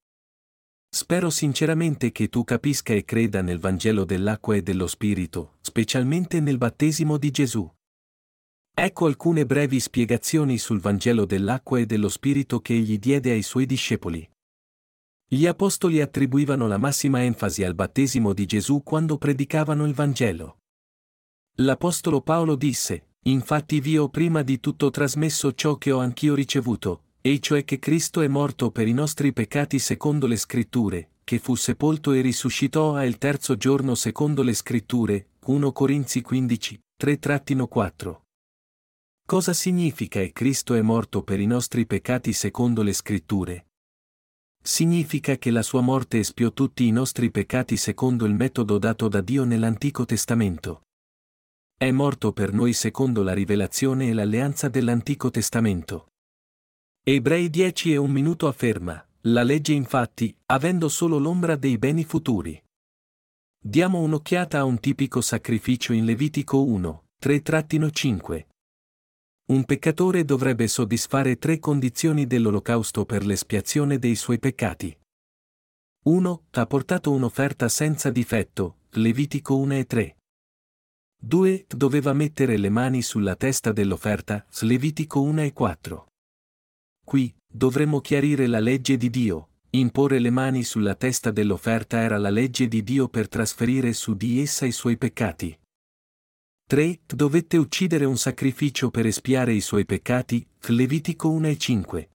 [0.94, 6.56] Spero sinceramente che tu capisca e creda nel Vangelo dell'acqua e dello Spirito, specialmente nel
[6.56, 7.68] battesimo di Gesù.
[8.72, 13.66] Ecco alcune brevi spiegazioni sul Vangelo dell'acqua e dello Spirito che egli diede ai suoi
[13.66, 14.24] discepoli.
[15.26, 20.58] Gli apostoli attribuivano la massima enfasi al battesimo di Gesù quando predicavano il Vangelo.
[21.56, 27.03] L'apostolo Paolo disse, Infatti vi ho prima di tutto trasmesso ciò che ho anch'io ricevuto,
[27.26, 31.54] e cioè che Cristo è morto per i nostri peccati secondo le scritture, che fu
[31.54, 38.20] sepolto e risuscitò a il terzo giorno secondo le scritture, 1 Corinzi 15, 3-4.
[39.26, 43.68] Cosa significa e Cristo è morto per i nostri peccati secondo le scritture?
[44.62, 49.22] Significa che la sua morte espiò tutti i nostri peccati secondo il metodo dato da
[49.22, 50.82] Dio nell'Antico Testamento.
[51.74, 56.08] È morto per noi secondo la rivelazione e l'alleanza dell'Antico Testamento.
[57.06, 62.58] Ebrei 10 e un minuto afferma, la legge infatti, avendo solo l'ombra dei beni futuri.
[63.62, 68.46] Diamo un'occhiata a un tipico sacrificio in Levitico 1, 3-5.
[69.48, 74.96] Un peccatore dovrebbe soddisfare tre condizioni dell'olocausto per l'espiazione dei suoi peccati.
[76.04, 76.44] 1.
[76.52, 80.16] Ha portato un'offerta senza difetto, Levitico 1 e 3.
[81.20, 81.66] 2.
[81.68, 86.06] Doveva mettere le mani sulla testa dell'offerta, Levitico 1 e 4.
[87.04, 92.30] Qui, dovremmo chiarire la legge di Dio, imporre le mani sulla testa dell'offerta era la
[92.30, 95.56] legge di Dio per trasferire su di essa i suoi peccati.
[96.66, 97.00] 3.
[97.06, 102.08] Dovette uccidere un sacrificio per espiare i suoi peccati, Levitico 1 e 5.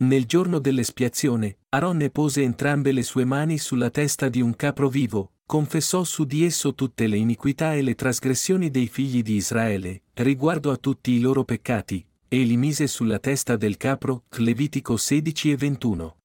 [0.00, 5.32] Nel giorno dell'espiazione, Aronne pose entrambe le sue mani sulla testa di un capro vivo,
[5.46, 10.70] confessò su di esso tutte le iniquità e le trasgressioni dei figli di Israele, riguardo
[10.70, 15.56] a tutti i loro peccati, e li mise sulla testa del capro, Levitico 16 e
[15.56, 16.16] 21.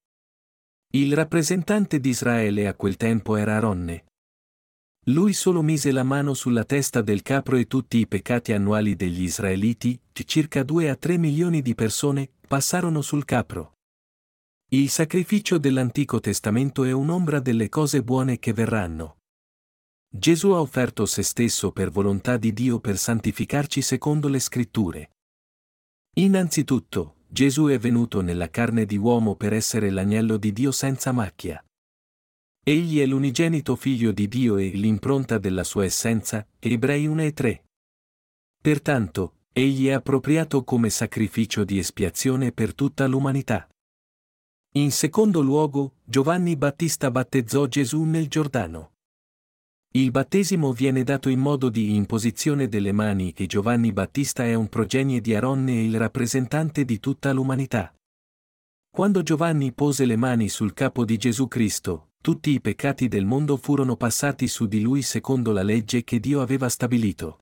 [0.92, 4.06] Il rappresentante di Israele a quel tempo era Aronne.
[5.08, 9.24] Lui solo mise la mano sulla testa del capro e tutti i peccati annuali degli
[9.24, 13.74] israeliti, circa 2 a 3 milioni di persone, passarono sul capro.
[14.72, 19.18] Il sacrificio dell'Antico Testamento è un'ombra delle cose buone che verranno.
[20.10, 25.13] Gesù ha offerto se stesso per volontà di Dio per santificarci secondo le scritture.
[26.16, 31.64] Innanzitutto, Gesù è venuto nella carne di uomo per essere l'agnello di Dio senza macchia.
[32.64, 37.64] Egli è l'unigenito figlio di Dio e l'impronta della sua essenza, Ebrei 1 e 3.
[38.62, 43.68] Pertanto, egli è appropriato come sacrificio di espiazione per tutta l'umanità.
[44.76, 48.93] In secondo luogo, Giovanni Battista battezzò Gesù nel Giordano.
[49.96, 54.68] Il battesimo viene dato in modo di imposizione delle mani e Giovanni Battista è un
[54.68, 57.94] progenie di Aronne e il rappresentante di tutta l'umanità.
[58.90, 63.56] Quando Giovanni pose le mani sul capo di Gesù Cristo, tutti i peccati del mondo
[63.56, 67.42] furono passati su di lui secondo la legge che Dio aveva stabilito.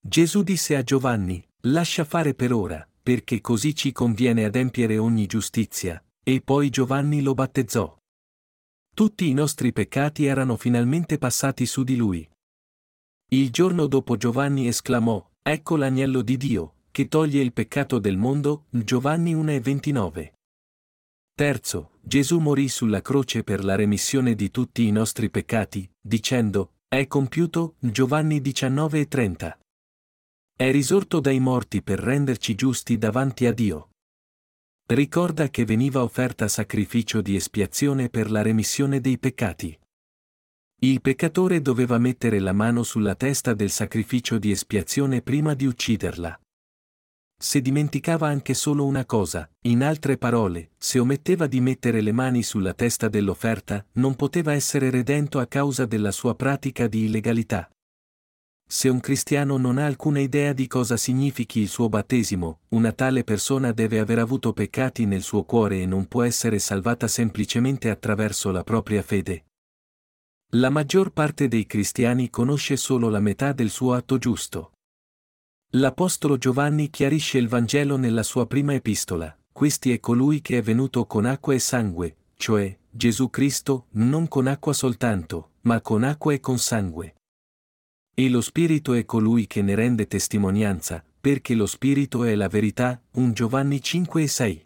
[0.00, 6.02] Gesù disse a Giovanni, lascia fare per ora, perché così ci conviene adempiere ogni giustizia,
[6.24, 8.01] e poi Giovanni lo battezzò.
[8.94, 12.28] Tutti i nostri peccati erano finalmente passati su di lui.
[13.30, 18.66] Il giorno dopo Giovanni esclamò, Ecco l'agnello di Dio, che toglie il peccato del mondo,
[18.68, 20.32] Giovanni 1,29.
[21.34, 27.06] Terzo, Gesù morì sulla croce per la remissione di tutti i nostri peccati, dicendo, È
[27.06, 29.56] compiuto, Giovanni 19,30.
[30.54, 33.91] È risorto dai morti per renderci giusti davanti a Dio.
[34.94, 39.74] Ricorda che veniva offerta sacrificio di espiazione per la remissione dei peccati.
[40.80, 46.38] Il peccatore doveva mettere la mano sulla testa del sacrificio di espiazione prima di ucciderla.
[47.38, 52.42] Se dimenticava anche solo una cosa, in altre parole, se ometteva di mettere le mani
[52.42, 57.66] sulla testa dell'offerta, non poteva essere redento a causa della sua pratica di illegalità.
[58.74, 63.22] Se un cristiano non ha alcuna idea di cosa significhi il suo battesimo, una tale
[63.22, 68.50] persona deve aver avuto peccati nel suo cuore e non può essere salvata semplicemente attraverso
[68.50, 69.44] la propria fede.
[70.52, 74.72] La maggior parte dei cristiani conosce solo la metà del suo atto giusto.
[75.72, 81.04] L'Apostolo Giovanni chiarisce il Vangelo nella sua prima epistola, questi è colui che è venuto
[81.04, 86.40] con acqua e sangue, cioè, Gesù Cristo, non con acqua soltanto, ma con acqua e
[86.40, 87.16] con sangue.
[88.14, 93.00] E lo Spirito è colui che ne rende testimonianza, perché lo Spirito è la verità,
[93.12, 94.64] 1 Giovanni 5 e 6.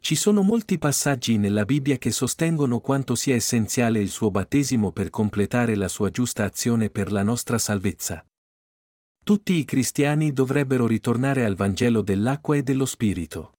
[0.00, 5.10] Ci sono molti passaggi nella Bibbia che sostengono quanto sia essenziale il suo battesimo per
[5.10, 8.26] completare la sua giusta azione per la nostra salvezza.
[9.22, 13.52] Tutti i cristiani dovrebbero ritornare al Vangelo dell'acqua e dello Spirito.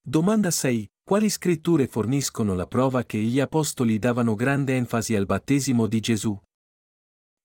[0.00, 0.86] Domanda 6.
[1.08, 6.38] Quali scritture forniscono la prova che gli apostoli davano grande enfasi al battesimo di Gesù?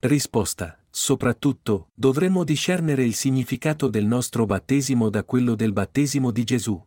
[0.02, 0.84] Risposta.
[0.90, 6.86] Soprattutto, dovremmo discernere il significato del nostro battesimo da quello del battesimo di Gesù.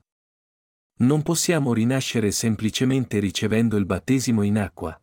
[0.99, 5.01] Non possiamo rinascere semplicemente ricevendo il battesimo in acqua.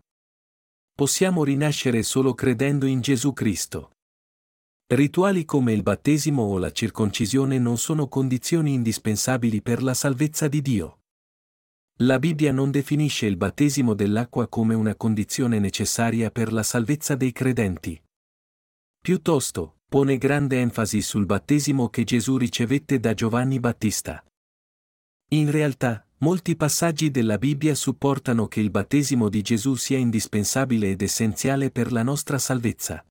[0.93, 3.93] Possiamo rinascere solo credendo in Gesù Cristo.
[4.93, 10.61] Rituali come il battesimo o la circoncisione non sono condizioni indispensabili per la salvezza di
[10.61, 10.97] Dio.
[11.97, 17.31] La Bibbia non definisce il battesimo dell'acqua come una condizione necessaria per la salvezza dei
[17.31, 18.01] credenti.
[18.99, 24.25] Piuttosto, pone grande enfasi sul battesimo che Gesù ricevette da Giovanni Battista.
[25.33, 31.03] In realtà, molti passaggi della Bibbia supportano che il battesimo di Gesù sia indispensabile ed
[31.03, 33.05] essenziale per la nostra salvezza.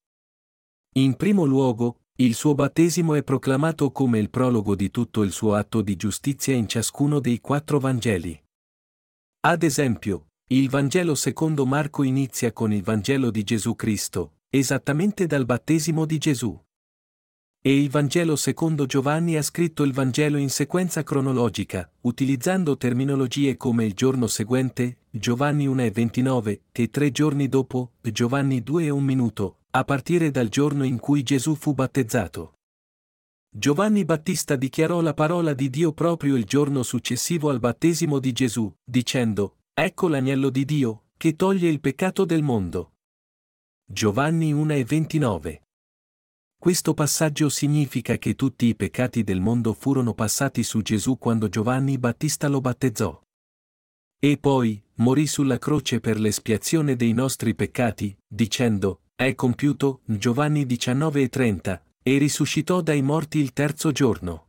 [0.95, 5.55] In primo luogo, il suo battesimo è proclamato come il prologo di tutto il suo
[5.55, 8.43] atto di giustizia in ciascuno dei quattro Vangeli.
[9.45, 15.45] Ad esempio, il Vangelo secondo Marco inizia con il Vangelo di Gesù Cristo, esattamente dal
[15.45, 16.57] battesimo di Gesù.
[17.61, 23.85] E il Vangelo secondo Giovanni ha scritto il Vangelo in sequenza cronologica, utilizzando terminologie come
[23.85, 29.03] il giorno seguente, Giovanni 1 e 29, e tre giorni dopo, Giovanni 2 e un
[29.03, 32.59] minuto, a partire dal giorno in cui Gesù fu battezzato.
[33.55, 38.75] Giovanni Battista dichiarò la parola di Dio proprio il giorno successivo al battesimo di Gesù,
[38.83, 42.95] dicendo, Ecco l'agnello di Dio, che toglie il peccato del mondo.
[43.85, 45.63] Giovanni 1 e 29.
[46.57, 51.99] Questo passaggio significa che tutti i peccati del mondo furono passati su Gesù quando Giovanni
[51.99, 53.21] Battista lo battezzò.
[54.19, 61.21] E poi, morì sulla croce per l'espiazione dei nostri peccati, dicendo, è compiuto, Giovanni 19
[61.21, 64.49] e 30, e risuscitò dai morti il terzo giorno.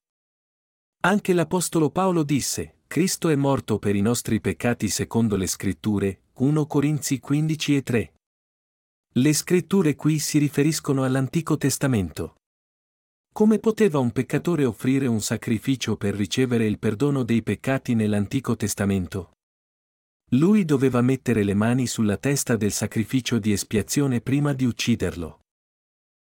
[1.06, 6.66] Anche l'Apostolo Paolo disse, Cristo è morto per i nostri peccati secondo le scritture, 1
[6.66, 8.14] Corinzi 15 e 3.
[9.16, 12.36] Le scritture qui si riferiscono all'Antico Testamento.
[13.32, 19.34] Come poteva un peccatore offrire un sacrificio per ricevere il perdono dei peccati nell'Antico Testamento?
[20.32, 25.43] Lui doveva mettere le mani sulla testa del sacrificio di espiazione prima di ucciderlo.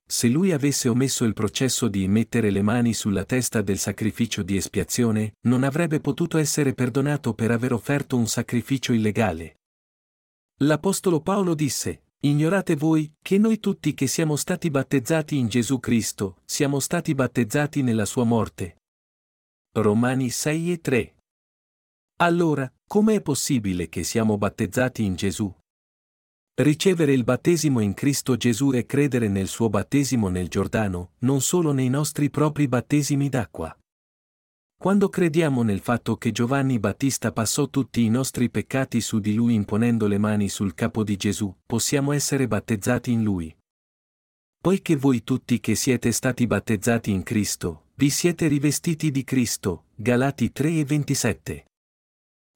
[0.07, 4.57] Se lui avesse omesso il processo di mettere le mani sulla testa del sacrificio di
[4.57, 9.61] espiazione, non avrebbe potuto essere perdonato per aver offerto un sacrificio illegale.
[10.59, 16.39] L'Apostolo Paolo disse, Ignorate voi, che noi tutti che siamo stati battezzati in Gesù Cristo,
[16.45, 18.79] siamo stati battezzati nella sua morte.
[19.73, 21.15] Romani 6 e 3.
[22.21, 25.53] Allora, come è possibile che siamo battezzati in Gesù?
[26.57, 31.73] Ricevere il battesimo in Cristo Gesù e credere nel suo battesimo nel Giordano, non solo
[31.73, 33.77] nei nostri propri battesimi d'acqua.
[34.79, 39.55] Quando crediamo nel fatto che Giovanni Battista passò tutti i nostri peccati su di lui
[39.55, 43.53] imponendo le mani sul capo di Gesù, possiamo essere battezzati in lui.
[44.57, 50.53] Poiché voi tutti che siete stati battezzati in Cristo, vi siete rivestiti di Cristo, Galati
[50.53, 51.65] 3 e 27.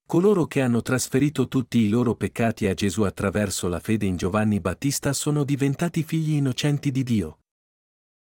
[0.09, 4.59] Coloro che hanno trasferito tutti i loro peccati a Gesù attraverso la fede in Giovanni
[4.59, 7.41] Battista sono diventati figli innocenti di Dio.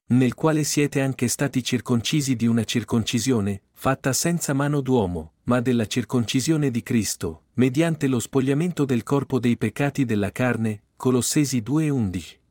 [0.09, 5.87] Nel quale siete anche stati circoncisi di una circoncisione, fatta senza mano d'uomo, ma della
[5.87, 12.41] circoncisione di Cristo, mediante lo spogliamento del corpo dei peccati della carne, Colossesi 2:11.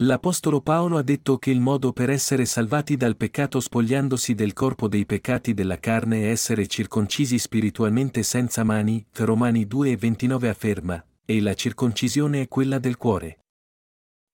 [0.00, 4.88] L'Apostolo Paolo ha detto che il modo per essere salvati dal peccato spogliandosi del corpo
[4.88, 11.02] dei peccati della carne è essere circoncisi spiritualmente senza mani, Romani 2 e 29 afferma,
[11.24, 13.38] e la circoncisione è quella del cuore.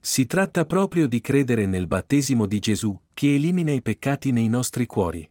[0.02, 4.84] Si tratta proprio di credere nel battesimo di Gesù, che elimina i peccati nei nostri
[4.86, 5.30] cuori.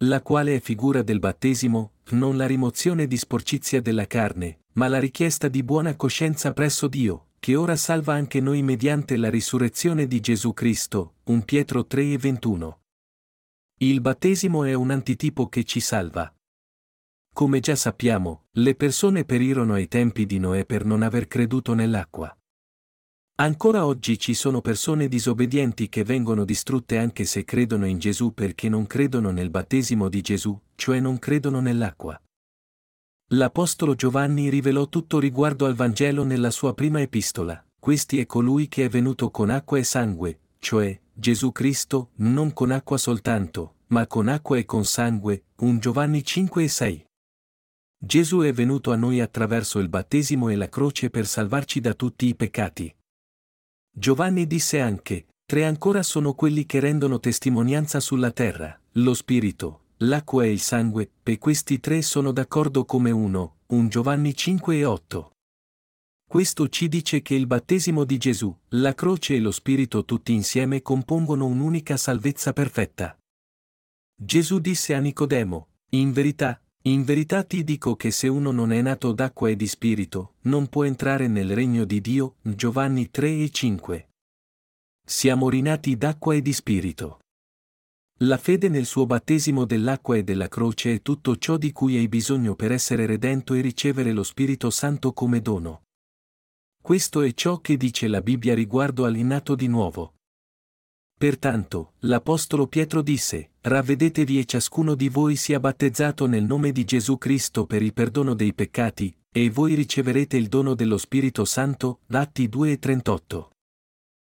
[0.00, 4.98] La quale è figura del battesimo, non la rimozione di sporcizia della carne, ma la
[4.98, 10.18] richiesta di buona coscienza presso Dio, che ora salva anche noi mediante la risurrezione di
[10.18, 12.80] Gesù Cristo, 1 Pietro 3 e 21.
[13.80, 16.34] Il battesimo è un antitipo che ci salva.
[17.34, 22.34] Come già sappiamo, le persone perirono ai tempi di Noè per non aver creduto nell'acqua.
[23.34, 28.70] Ancora oggi ci sono persone disobbedienti che vengono distrutte anche se credono in Gesù perché
[28.70, 32.18] non credono nel battesimo di Gesù, cioè non credono nell'acqua.
[33.36, 37.64] L'Apostolo Giovanni rivelò tutto riguardo al Vangelo nella sua prima epistola.
[37.80, 42.70] Questi è colui che è venuto con acqua e sangue, cioè Gesù Cristo, non con
[42.70, 47.06] acqua soltanto, ma con acqua e con sangue, 1 Giovanni 5 e 6.
[47.98, 52.28] Gesù è venuto a noi attraverso il battesimo e la croce per salvarci da tutti
[52.28, 52.94] i peccati.
[53.90, 60.44] Giovanni disse anche, tre ancora sono quelli che rendono testimonianza sulla terra, lo Spirito, l'acqua
[60.44, 65.30] e il sangue, e questi tre sono d'accordo come uno, 1 Giovanni 5 e 8.
[66.28, 70.82] Questo ci dice che il battesimo di Gesù, la croce e lo Spirito tutti insieme
[70.82, 73.16] compongono un'unica salvezza perfetta.
[74.16, 78.82] Gesù disse a Nicodemo, in verità, in verità ti dico che se uno non è
[78.82, 83.50] nato d'acqua e di Spirito, non può entrare nel regno di Dio, Giovanni 3 e
[83.50, 84.08] 5.
[85.06, 87.20] Siamo rinati d'acqua e di Spirito.
[88.18, 92.06] La fede nel suo battesimo dell'acqua e della croce è tutto ciò di cui hai
[92.06, 95.82] bisogno per essere redento e ricevere lo Spirito Santo come dono.
[96.80, 100.14] Questo è ciò che dice la Bibbia riguardo all'innato di nuovo.
[101.18, 107.18] Pertanto, l'Apostolo Pietro disse, Ravvedetevi e ciascuno di voi sia battezzato nel nome di Gesù
[107.18, 112.48] Cristo per il perdono dei peccati, e voi riceverete il dono dello Spirito Santo, Atti
[112.48, 113.53] 2 e 38.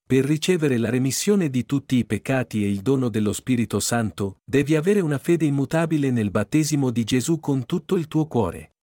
[0.07, 4.77] Per ricevere la remissione di tutti i peccati e il dono dello Spirito Santo, devi
[4.77, 8.75] avere una fede immutabile nel battesimo di Gesù con tutto il tuo cuore.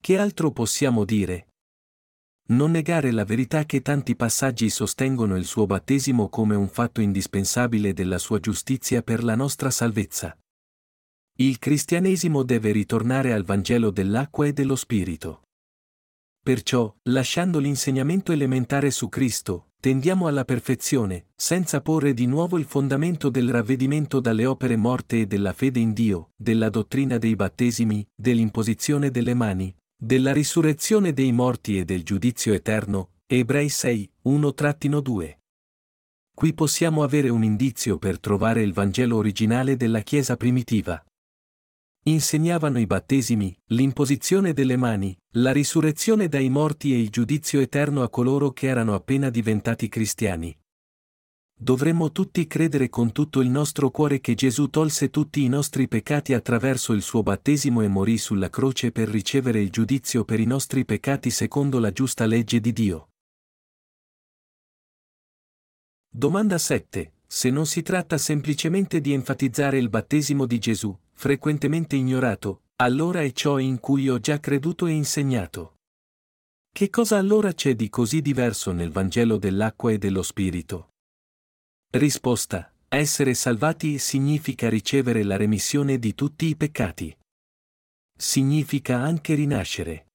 [0.00, 1.48] Che altro possiamo dire?
[2.50, 7.92] Non negare la verità che tanti passaggi sostengono il suo battesimo come un fatto indispensabile
[7.92, 10.38] della sua giustizia per la nostra salvezza.
[11.38, 15.47] Il cristianesimo deve ritornare al Vangelo dell'acqua e dello Spirito.
[16.48, 23.28] Perciò, lasciando l'insegnamento elementare su Cristo, tendiamo alla perfezione, senza porre di nuovo il fondamento
[23.28, 29.10] del ravvedimento dalle opere morte e della fede in Dio, della dottrina dei battesimi, dell'imposizione
[29.10, 33.10] delle mani, della risurrezione dei morti e del giudizio eterno.
[33.26, 35.36] Ebrei 6, 1-2.
[36.34, 41.04] Qui possiamo avere un indizio per trovare il Vangelo originale della Chiesa primitiva.
[42.08, 48.08] Insegnavano i battesimi, l'imposizione delle mani, la risurrezione dai morti e il giudizio eterno a
[48.08, 50.58] coloro che erano appena diventati cristiani.
[51.54, 56.32] Dovremmo tutti credere con tutto il nostro cuore che Gesù tolse tutti i nostri peccati
[56.32, 60.86] attraverso il suo battesimo e morì sulla croce per ricevere il giudizio per i nostri
[60.86, 63.10] peccati secondo la giusta legge di Dio.
[66.08, 67.12] Domanda 7.
[67.26, 73.32] Se non si tratta semplicemente di enfatizzare il battesimo di Gesù, frequentemente ignorato, allora è
[73.32, 75.78] ciò in cui ho già creduto e insegnato.
[76.72, 80.90] Che cosa allora c'è di così diverso nel Vangelo dell'acqua e dello Spirito?
[81.90, 82.72] Risposta.
[82.86, 87.14] Essere salvati significa ricevere la remissione di tutti i peccati.
[88.16, 90.06] Significa anche rinascere.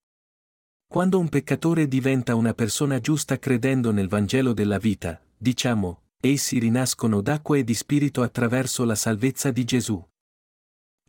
[0.87, 7.19] Quando un peccatore diventa una persona giusta credendo nel Vangelo della vita, diciamo, essi rinascono
[7.19, 10.01] d'acqua e di spirito attraverso la salvezza di Gesù.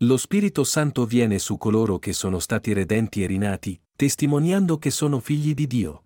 [0.04, 5.18] Lo Spirito Santo viene su coloro che sono stati redenti e rinati, testimoniando che sono
[5.18, 6.04] figli di Dio.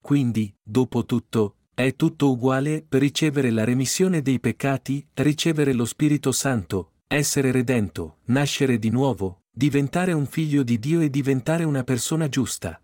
[0.00, 6.32] Quindi, dopo tutto, è tutto uguale per ricevere la remissione dei peccati, ricevere lo Spirito
[6.32, 12.30] Santo, essere redento, nascere di nuovo, diventare un figlio di Dio e diventare una persona
[12.30, 12.80] giusta.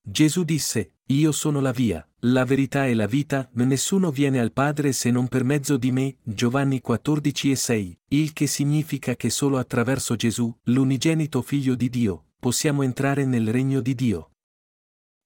[0.00, 4.92] Gesù disse, Io sono la via, la verità e la vita, nessuno viene al Padre
[4.92, 9.58] se non per mezzo di me, Giovanni 14 e 6, il che significa che solo
[9.58, 14.32] attraverso Gesù, l'unigenito figlio di Dio, possiamo entrare nel regno di Dio.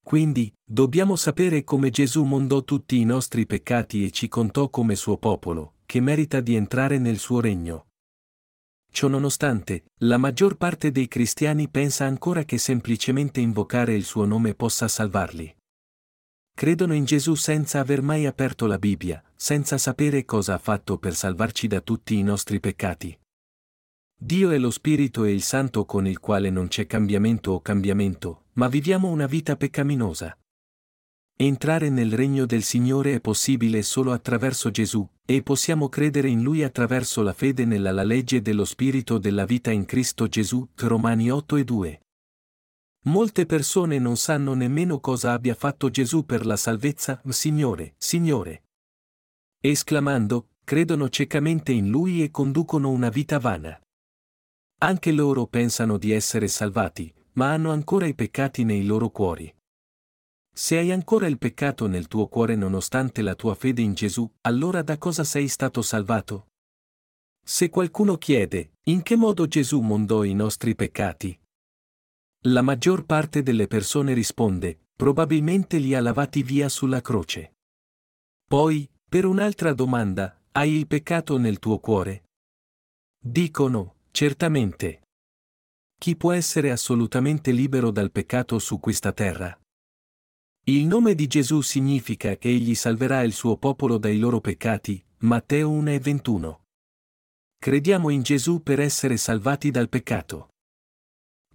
[0.04, 5.16] Quindi, dobbiamo sapere come Gesù mondò tutti i nostri peccati e ci contò come suo
[5.16, 7.86] popolo, che merita di entrare nel suo regno.
[8.92, 14.86] Ciononostante, la maggior parte dei cristiani pensa ancora che semplicemente invocare il suo nome possa
[14.86, 15.54] salvarli.
[16.60, 21.14] Credono in Gesù senza aver mai aperto la Bibbia, senza sapere cosa ha fatto per
[21.14, 23.18] salvarci da tutti i nostri peccati.
[24.14, 28.48] Dio è lo Spirito e il Santo con il quale non c'è cambiamento o cambiamento,
[28.56, 30.36] ma viviamo una vita peccaminosa.
[31.34, 36.62] Entrare nel regno del Signore è possibile solo attraverso Gesù, e possiamo credere in Lui
[36.62, 41.56] attraverso la fede nella la legge dello Spirito della vita in Cristo Gesù, Romani 8
[41.56, 42.00] e 2.
[43.04, 48.64] Molte persone non sanno nemmeno cosa abbia fatto Gesù per la salvezza, Signore, Signore.
[49.58, 53.80] Esclamando, credono ciecamente in Lui e conducono una vita vana.
[54.82, 59.50] Anche loro pensano di essere salvati, ma hanno ancora i peccati nei loro cuori.
[60.52, 64.82] Se hai ancora il peccato nel tuo cuore nonostante la tua fede in Gesù, allora
[64.82, 66.48] da cosa sei stato salvato?
[67.42, 71.39] Se qualcuno chiede, in che modo Gesù mondò i nostri peccati?
[72.44, 77.56] La maggior parte delle persone risponde, probabilmente li ha lavati via sulla croce.
[78.48, 82.30] Poi, per un'altra domanda, hai il peccato nel tuo cuore?
[83.22, 85.02] Dicono, certamente.
[85.98, 89.54] Chi può essere assolutamente libero dal peccato su questa terra?
[90.64, 95.68] Il nome di Gesù significa che egli salverà il suo popolo dai loro peccati, Matteo
[95.68, 96.64] 1 e 21.
[97.58, 100.48] Crediamo in Gesù per essere salvati dal peccato.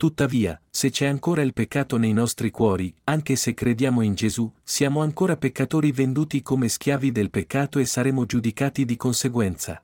[0.05, 5.01] Tuttavia, se c'è ancora il peccato nei nostri cuori, anche se crediamo in Gesù, siamo
[5.01, 9.83] ancora peccatori venduti come schiavi del peccato e saremo giudicati di conseguenza.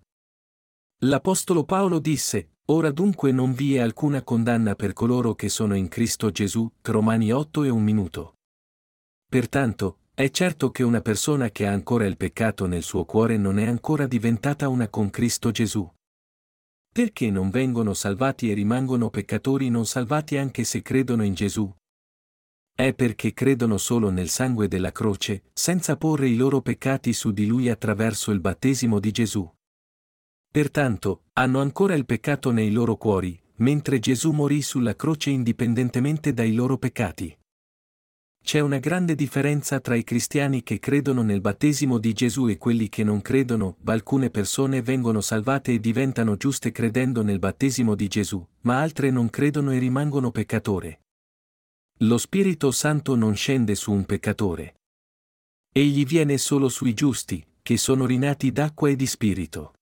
[1.05, 5.87] L'Apostolo Paolo disse, Ora dunque non vi è alcuna condanna per coloro che sono in
[5.87, 8.35] Cristo Gesù, Romani 8 e un minuto.
[9.27, 13.57] Pertanto, è certo che una persona che ha ancora il peccato nel suo cuore non
[13.57, 15.91] è ancora diventata una con Cristo Gesù.
[16.93, 21.73] Perché non vengono salvati e rimangono peccatori non salvati anche se credono in Gesù?
[22.75, 27.45] È perché credono solo nel sangue della croce, senza porre i loro peccati su di
[27.45, 29.49] lui attraverso il battesimo di Gesù.
[30.51, 36.53] Pertanto, hanno ancora il peccato nei loro cuori, mentre Gesù morì sulla croce indipendentemente dai
[36.53, 37.33] loro peccati.
[38.43, 42.89] C'è una grande differenza tra i cristiani che credono nel battesimo di Gesù e quelli
[42.89, 48.45] che non credono, alcune persone vengono salvate e diventano giuste credendo nel battesimo di Gesù,
[48.61, 51.01] ma altre non credono e rimangono peccatore.
[51.99, 54.81] Lo Spirito Santo non scende su un peccatore.
[55.71, 59.73] Egli viene solo sui giusti, che sono rinati d'acqua e di spirito.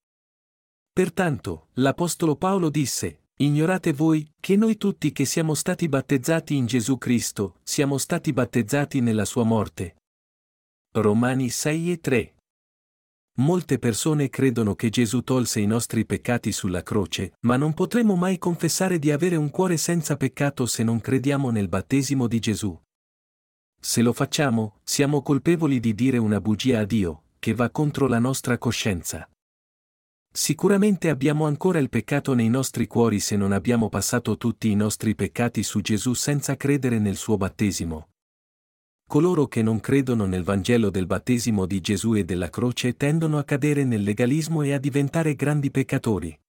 [0.91, 6.97] Pertanto, l'Apostolo Paolo disse, Ignorate voi, che noi tutti che siamo stati battezzati in Gesù
[6.97, 9.95] Cristo, siamo stati battezzati nella sua morte.
[10.95, 12.35] Romani 6 e 3.
[13.37, 18.37] Molte persone credono che Gesù tolse i nostri peccati sulla croce, ma non potremo mai
[18.37, 22.77] confessare di avere un cuore senza peccato se non crediamo nel battesimo di Gesù.
[23.79, 28.19] Se lo facciamo, siamo colpevoli di dire una bugia a Dio, che va contro la
[28.19, 29.29] nostra coscienza.
[30.39, 35.13] Sicuramente abbiamo ancora il peccato nei nostri cuori se non abbiamo passato tutti i nostri
[35.13, 38.11] peccati su Gesù senza credere nel suo battesimo.
[39.05, 43.43] Coloro che non credono nel Vangelo del battesimo di Gesù e della croce tendono a
[43.43, 46.39] cadere nel legalismo e a diventare grandi peccatori.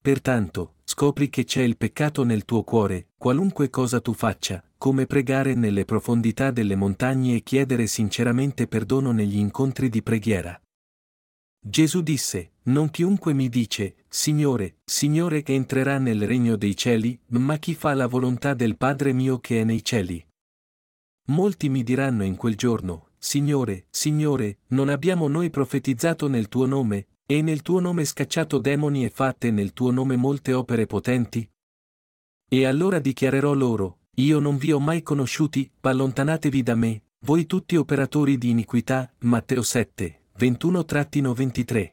[0.00, 5.52] Pertanto, scopri che c'è il peccato nel tuo cuore, qualunque cosa tu faccia, come pregare
[5.52, 10.58] nelle profondità delle montagne e chiedere sinceramente perdono negli incontri di preghiera.
[11.66, 17.56] Gesù disse, Non chiunque mi dice, Signore, Signore che entrerà nel regno dei cieli, ma
[17.56, 20.22] chi fa la volontà del Padre mio che è nei cieli.
[21.28, 27.06] Molti mi diranno in quel giorno, Signore, Signore, non abbiamo noi profetizzato nel tuo nome,
[27.24, 31.48] e nel tuo nome scacciato demoni e fatte nel tuo nome molte opere potenti?
[32.46, 37.76] E allora dichiarerò loro, io non vi ho mai conosciuti, allontanatevi da me, voi tutti
[37.76, 41.92] operatori di iniquità, Matteo 7, 21-23.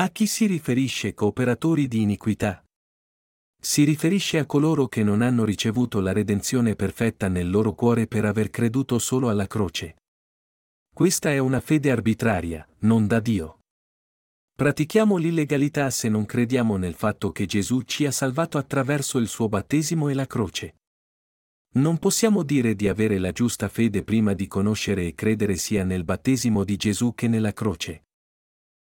[0.00, 2.64] A chi si riferisce cooperatori di iniquità?
[3.62, 8.24] Si riferisce a coloro che non hanno ricevuto la redenzione perfetta nel loro cuore per
[8.24, 9.98] aver creduto solo alla croce.
[10.92, 13.60] Questa è una fede arbitraria, non da Dio.
[14.52, 19.48] Pratichiamo l'illegalità se non crediamo nel fatto che Gesù ci ha salvato attraverso il suo
[19.48, 20.79] battesimo e la croce.
[21.72, 26.02] Non possiamo dire di avere la giusta fede prima di conoscere e credere sia nel
[26.02, 28.06] battesimo di Gesù che nella croce.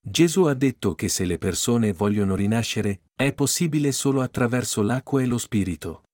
[0.00, 5.26] Gesù ha detto che se le persone vogliono rinascere, è possibile solo attraverso l'acqua e
[5.26, 6.04] lo Spirito.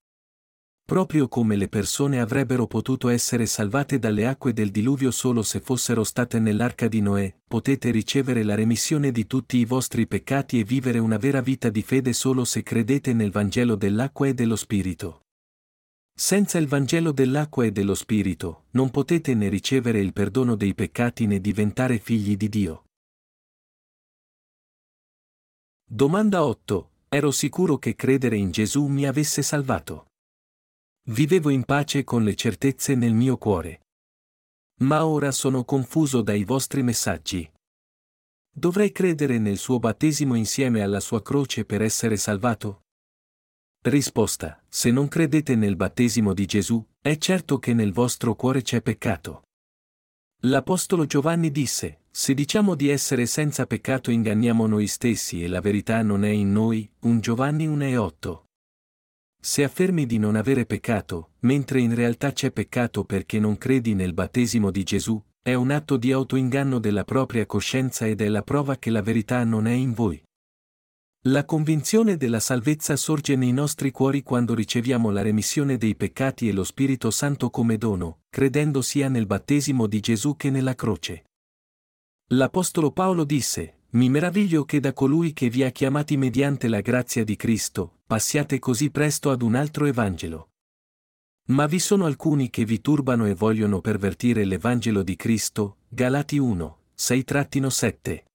[0.84, 6.02] Proprio come le persone avrebbero potuto essere salvate dalle acque del diluvio solo se fossero
[6.02, 10.98] state nell'arca di Noè, potete ricevere la remissione di tutti i vostri peccati e vivere
[10.98, 15.27] una vera vita di fede solo se credete nel Vangelo dell'acqua e dello Spirito.
[16.20, 21.28] Senza il Vangelo dell'acqua e dello Spirito, non potete né ricevere il perdono dei peccati
[21.28, 22.86] né diventare figli di Dio.
[25.88, 26.90] Domanda 8.
[27.08, 30.08] Ero sicuro che credere in Gesù mi avesse salvato.
[31.10, 33.82] Vivevo in pace con le certezze nel mio cuore.
[34.80, 37.48] Ma ora sono confuso dai vostri messaggi.
[38.52, 42.86] Dovrei credere nel suo battesimo insieme alla sua croce per essere salvato?
[43.80, 44.60] Risposta.
[44.68, 49.44] Se non credete nel battesimo di Gesù, è certo che nel vostro cuore c'è peccato.
[50.42, 56.02] L'Apostolo Giovanni disse, se diciamo di essere senza peccato inganniamo noi stessi e la verità
[56.02, 58.44] non è in noi, un Giovanni 1 e 8.
[59.40, 64.12] Se affermi di non avere peccato, mentre in realtà c'è peccato perché non credi nel
[64.12, 68.76] battesimo di Gesù, è un atto di autoinganno della propria coscienza ed è la prova
[68.76, 70.20] che la verità non è in voi.
[71.30, 76.52] La convinzione della salvezza sorge nei nostri cuori quando riceviamo la remissione dei peccati e
[76.52, 81.24] lo Spirito Santo come dono, credendo sia nel battesimo di Gesù che nella croce.
[82.28, 87.24] L'Apostolo Paolo disse, Mi meraviglio che da colui che vi ha chiamati mediante la grazia
[87.24, 90.52] di Cristo, passiate così presto ad un altro Evangelo.
[91.48, 96.78] Ma vi sono alcuni che vi turbano e vogliono pervertire l'Evangelo di Cristo, Galati 1,
[96.96, 98.27] 6-7.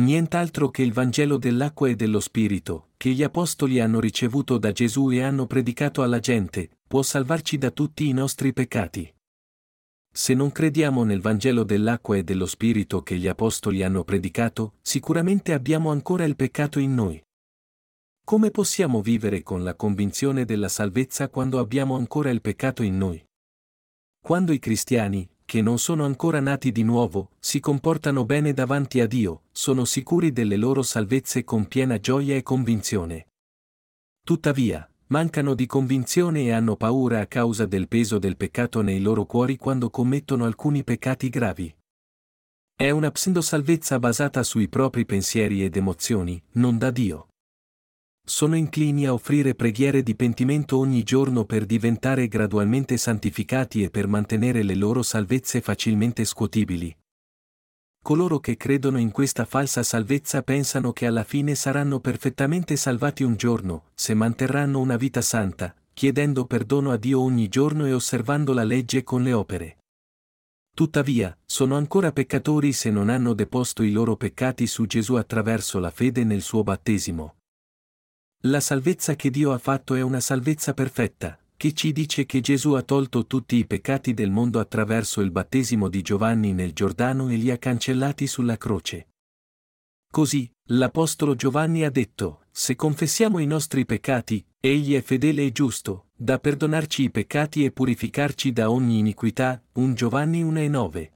[0.00, 5.10] Nient'altro che il Vangelo dell'acqua e dello Spirito, che gli Apostoli hanno ricevuto da Gesù
[5.10, 9.12] e hanno predicato alla gente, può salvarci da tutti i nostri peccati.
[10.10, 15.52] Se non crediamo nel Vangelo dell'acqua e dello Spirito che gli Apostoli hanno predicato, sicuramente
[15.52, 17.22] abbiamo ancora il peccato in noi.
[18.24, 23.22] Come possiamo vivere con la convinzione della salvezza quando abbiamo ancora il peccato in noi?
[24.18, 29.08] Quando i cristiani, che non sono ancora nati di nuovo, si comportano bene davanti a
[29.08, 33.30] Dio, sono sicuri delle loro salvezze con piena gioia e convinzione.
[34.24, 39.24] Tuttavia, mancano di convinzione e hanno paura a causa del peso del peccato nei loro
[39.24, 41.74] cuori quando commettono alcuni peccati gravi.
[42.76, 47.29] È una pseudo-salvezza basata sui propri pensieri ed emozioni, non da Dio.
[48.24, 54.06] Sono inclini a offrire preghiere di pentimento ogni giorno per diventare gradualmente santificati e per
[54.06, 56.96] mantenere le loro salvezze facilmente scuotibili,
[58.02, 63.36] Coloro che credono in questa falsa salvezza pensano che alla fine saranno perfettamente salvati un
[63.36, 68.64] giorno, se manterranno una vita santa, chiedendo perdono a Dio ogni giorno e osservando la
[68.64, 69.78] legge con le opere.
[70.74, 75.90] Tuttavia, sono ancora peccatori se non hanno deposto i loro peccati su Gesù attraverso la
[75.90, 77.39] fede nel suo battesimo.
[78.44, 82.72] La salvezza che Dio ha fatto è una salvezza perfetta, che ci dice che Gesù
[82.72, 87.36] ha tolto tutti i peccati del mondo attraverso il battesimo di Giovanni nel Giordano e
[87.36, 89.08] li ha cancellati sulla croce.
[90.10, 96.06] Così, l'Apostolo Giovanni ha detto, se confessiamo i nostri peccati, egli è fedele e giusto,
[96.16, 101.12] da perdonarci i peccati e purificarci da ogni iniquità, 1 Giovanni 1 e 9.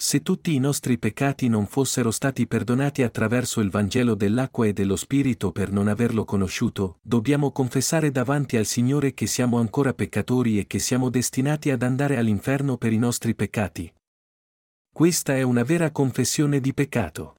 [0.00, 4.94] Se tutti i nostri peccati non fossero stati perdonati attraverso il Vangelo dell'acqua e dello
[4.94, 10.68] Spirito per non averlo conosciuto, dobbiamo confessare davanti al Signore che siamo ancora peccatori e
[10.68, 13.92] che siamo destinati ad andare all'inferno per i nostri peccati.
[14.94, 17.34] Questa è una vera confessione di peccato.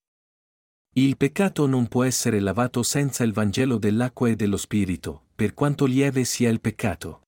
[0.95, 5.85] Il peccato non può essere lavato senza il Vangelo dell'acqua e dello Spirito, per quanto
[5.85, 7.21] lieve sia il peccato.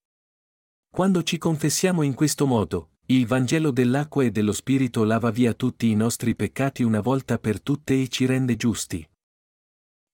[0.90, 5.90] Quando ci confessiamo in questo modo, il Vangelo dell'acqua e dello Spirito lava via tutti
[5.90, 9.06] i nostri peccati una volta per tutte e ci rende giusti.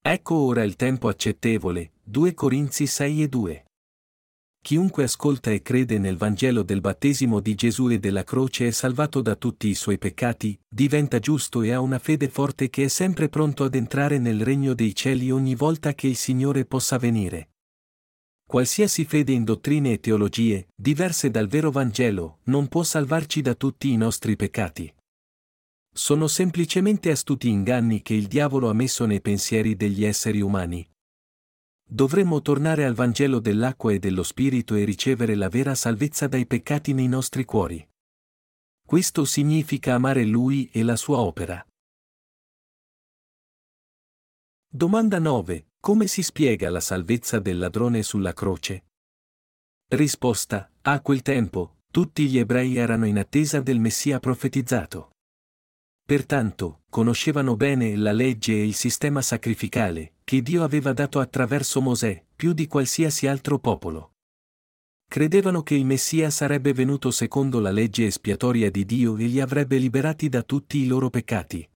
[0.00, 3.64] Ecco ora il tempo accettevole, 2 Corinzi 6 e 2.
[4.60, 9.20] chiunque ascolta e crede nel Vangelo del battesimo di Gesù e della croce è salvato
[9.20, 13.28] da tutti i suoi peccati, diventa giusto e ha una fede forte che è sempre
[13.28, 17.50] pronto ad entrare nel regno dei cieli ogni volta che il Signore possa venire.
[18.48, 23.92] Qualsiasi fede in dottrine e teologie, diverse dal vero Vangelo, non può salvarci da tutti
[23.92, 24.92] i nostri peccati.
[25.92, 30.88] Sono semplicemente astuti inganni che il diavolo ha messo nei pensieri degli esseri umani,
[31.90, 36.92] Dovremmo tornare al Vangelo dell'acqua e dello Spirito e ricevere la vera salvezza dai peccati
[36.92, 37.82] nei nostri cuori.
[38.86, 41.66] Questo significa amare Lui e la sua opera.
[44.68, 45.67] Domanda 9.
[45.80, 48.86] Come si spiega la salvezza del ladrone sulla croce?
[49.90, 50.70] Risposta.
[50.82, 55.12] A quel tempo, tutti gli ebrei erano in attesa del Messia profetizzato.
[56.04, 62.24] Pertanto, conoscevano bene la legge e il sistema sacrificale, che Dio aveva dato attraverso Mosè,
[62.34, 64.14] più di qualsiasi altro popolo.
[65.08, 69.78] Credevano che il Messia sarebbe venuto secondo la legge espiatoria di Dio e li avrebbe
[69.78, 71.66] liberati da tutti i loro peccati.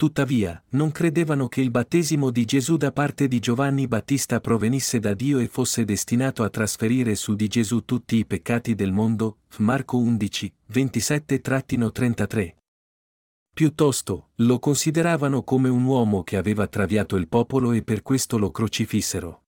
[0.00, 5.12] Tuttavia, non credevano che il battesimo di Gesù da parte di Giovanni Battista provenisse da
[5.12, 9.98] Dio e fosse destinato a trasferire su di Gesù tutti i peccati del mondo, Marco
[9.98, 12.54] 11, 27-33.
[13.52, 18.50] Piuttosto, lo consideravano come un uomo che aveva traviato il popolo e per questo lo
[18.50, 19.42] crocifissero.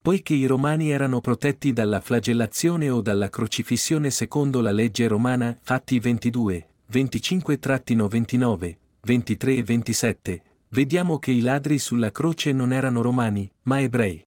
[0.00, 5.98] Poiché i romani erano protetti dalla flagellazione o dalla crocifissione secondo la legge romana, Fatti
[5.98, 8.76] 22, 25-29,
[9.08, 14.22] 23 e 27, vediamo che i ladri sulla croce non erano romani, ma ebrei.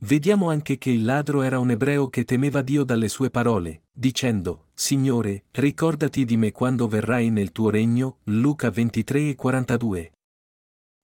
[0.00, 4.70] Vediamo anche che il ladro era un ebreo che temeva Dio dalle sue parole, dicendo,
[4.74, 10.12] Signore, ricordati di me quando verrai nel tuo regno, Luca 23 e 42.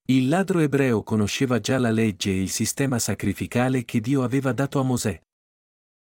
[0.09, 4.81] Il ladro ebreo conosceva già la legge e il sistema sacrificale che Dio aveva dato
[4.81, 5.23] a Mosè.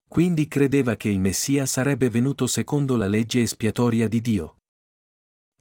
[0.08, 4.56] Quindi credeva che il Messia sarebbe venuto secondo la legge espiatoria di Dio.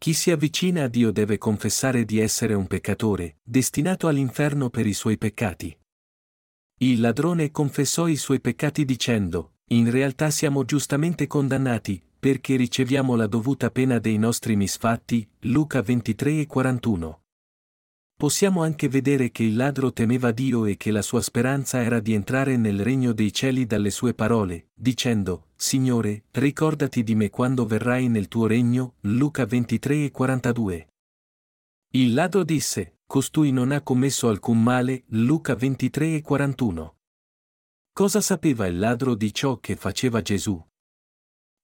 [0.04, 4.94] Chi si avvicina a Dio deve confessare di essere un peccatore, destinato all'inferno per i
[4.94, 5.78] suoi peccati.
[6.80, 13.28] Il ladrone confessò i suoi peccati dicendo, in realtà siamo giustamente condannati, perché riceviamo la
[13.28, 17.21] dovuta pena dei nostri misfatti, Luca 23 e 41.
[18.22, 22.14] Possiamo anche vedere che il ladro temeva Dio e che la sua speranza era di
[22.14, 28.10] entrare nel regno dei cieli dalle sue parole, dicendo, Signore, ricordati di me quando verrai
[28.10, 30.88] nel tuo regno, Luca 23 e 42.
[31.94, 36.98] Il ladro disse, costui non ha commesso alcun male, Luca 23 e 41.
[37.92, 40.64] Cosa sapeva il ladro di ciò che faceva Gesù?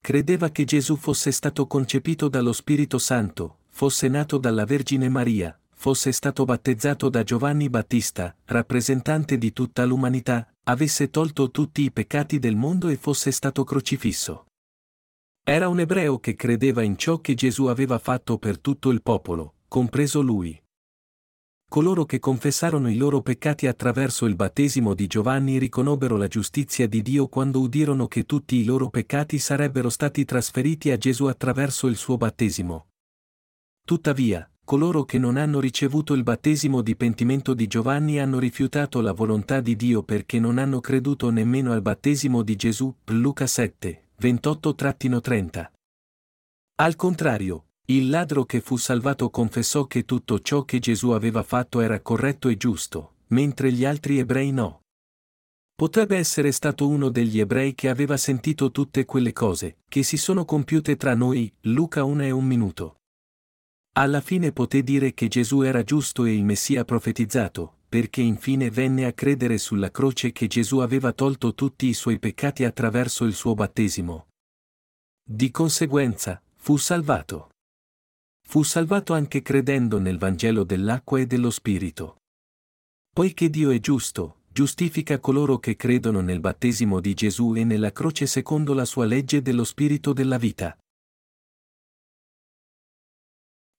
[0.01, 6.11] Credeva che Gesù fosse stato concepito dallo Spirito Santo, fosse nato dalla Vergine Maria, fosse
[6.11, 12.55] stato battezzato da Giovanni Battista, rappresentante di tutta l'umanità, avesse tolto tutti i peccati del
[12.55, 14.47] mondo e fosse stato crocifisso.
[15.43, 19.57] Era un ebreo che credeva in ciò che Gesù aveva fatto per tutto il popolo,
[19.67, 20.59] compreso lui.
[21.69, 27.03] Coloro che confessarono i loro peccati attraverso il battesimo di Giovanni riconobbero la giustizia di
[27.03, 31.97] Dio quando udirono che tutti i loro peccati sarebbero stati trasferiti a Gesù attraverso il
[31.97, 32.87] suo battesimo.
[33.85, 39.13] Tuttavia, coloro che non hanno ricevuto il battesimo di pentimento di Giovanni hanno rifiutato la
[39.13, 45.71] volontà di Dio perché non hanno creduto nemmeno al battesimo di Gesù, Luca 7, 28-30.
[46.81, 51.79] Al contrario, il ladro che fu salvato confessò che tutto ciò che Gesù aveva fatto
[51.79, 54.81] era corretto e giusto, mentre gli altri ebrei no.
[55.73, 60.43] Potrebbe essere stato uno degli ebrei che aveva sentito tutte quelle cose, che si sono
[60.43, 62.97] compiute tra noi, Luca 1 e un minuto.
[63.97, 69.05] Alla fine poté dire che Gesù era giusto e il Messia profetizzato, perché infine venne
[69.05, 73.55] a credere sulla croce che Gesù aveva tolto tutti i suoi peccati attraverso il suo
[73.55, 74.27] battesimo.
[75.27, 77.49] Di conseguenza, fu salvato.
[78.47, 82.17] Fu salvato anche credendo nel Vangelo dell'acqua e dello Spirito.
[83.11, 88.27] Poiché Dio è giusto, giustifica coloro che credono nel battesimo di Gesù e nella croce
[88.27, 90.77] secondo la sua legge dello Spirito della vita.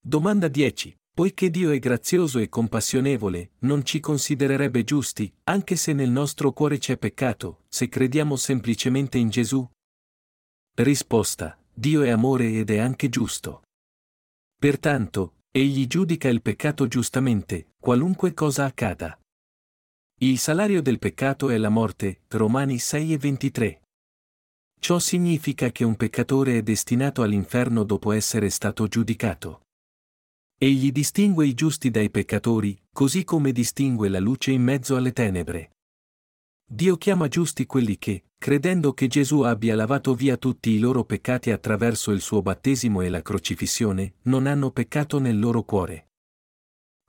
[0.01, 0.97] Domanda 10.
[1.19, 6.79] Poiché Dio è grazioso e compassionevole, non ci considererebbe giusti, anche se nel nostro cuore
[6.79, 9.69] c'è peccato, se crediamo semplicemente in Gesù?
[10.77, 11.59] Risposta.
[11.75, 13.63] Dio è amore ed è anche giusto.
[14.57, 19.19] Pertanto, egli giudica il peccato giustamente, qualunque cosa accada.
[20.21, 23.83] Il salario del peccato è la morte, Romani 6 e 23.
[24.81, 29.63] Ciò significa che un peccatore è destinato all'inferno dopo essere stato giudicato.
[30.61, 35.77] Egli distingue i giusti dai peccatori, così come distingue la luce in mezzo alle tenebre.
[36.69, 41.53] Dio chiama giusti quelli che, credendo che Gesù abbia lavato via tutti i loro peccati
[41.53, 46.09] attraverso il suo battesimo e la crocifissione, non hanno peccato nel loro cuore.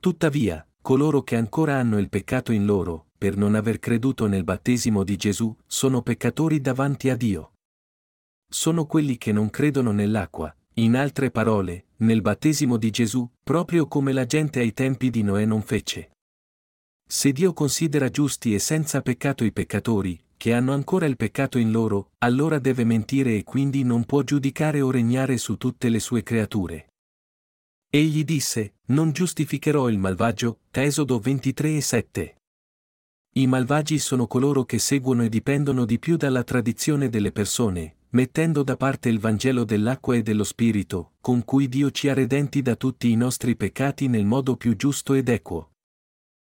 [0.00, 5.02] Tuttavia, coloro che ancora hanno il peccato in loro, per non aver creduto nel battesimo
[5.02, 7.54] di Gesù, sono peccatori davanti a Dio.
[8.48, 14.12] Sono quelli che non credono nell'acqua, in altre parole, nel battesimo di Gesù, proprio come
[14.12, 16.12] la gente ai tempi di Noè non fece.
[17.06, 21.70] Se Dio considera giusti e senza peccato i peccatori, che hanno ancora il peccato in
[21.70, 26.22] loro, allora deve mentire e quindi non può giudicare o regnare su tutte le sue
[26.22, 26.92] creature.
[27.90, 32.36] Egli disse, non giustificherò il malvagio, Esodo 23 e 7.
[33.34, 38.62] I malvagi sono coloro che seguono e dipendono di più dalla tradizione delle persone, mettendo
[38.62, 42.76] da parte il Vangelo dell'acqua e dello Spirito, con cui Dio ci ha redenti da
[42.76, 45.72] tutti i nostri peccati nel modo più giusto ed equo.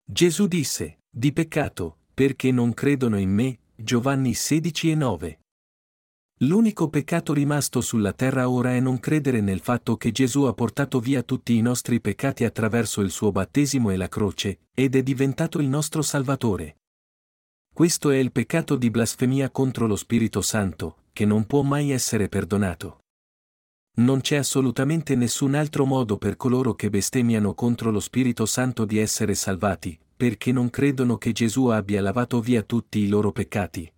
[0.04, 5.40] Gesù disse, di peccato, perché non credono in me, Giovanni 16 e 9.
[6.42, 10.98] L'unico peccato rimasto sulla terra ora è non credere nel fatto che Gesù ha portato
[10.98, 15.58] via tutti i nostri peccati attraverso il suo battesimo e la croce, ed è diventato
[15.58, 16.79] il nostro Salvatore.
[17.80, 22.28] Questo è il peccato di blasfemia contro lo Spirito Santo, che non può mai essere
[22.28, 23.04] perdonato.
[24.00, 28.98] Non c'è assolutamente nessun altro modo per coloro che bestemmiano contro lo Spirito Santo di
[28.98, 33.90] essere salvati, perché non credono che Gesù abbia lavato via tutti i loro peccati.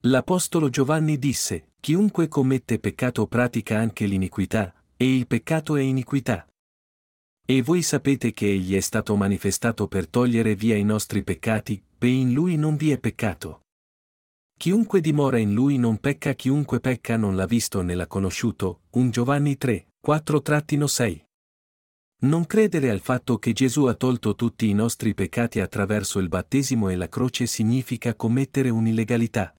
[0.00, 6.48] L'Apostolo Giovanni disse, chiunque commette peccato pratica anche l'iniquità, e il peccato è iniquità.
[7.46, 12.08] E voi sapete che Egli è stato manifestato per togliere via i nostri peccati, e
[12.08, 13.60] in Lui non vi è peccato.
[14.58, 19.10] Chiunque dimora in Lui non pecca, chiunque pecca non l'ha visto né l'ha conosciuto, 1
[19.10, 21.24] Giovanni 3, 4-6.
[22.22, 26.88] Non credere al fatto che Gesù ha tolto tutti i nostri peccati attraverso il battesimo
[26.88, 29.54] e la croce significa commettere un'illegalità.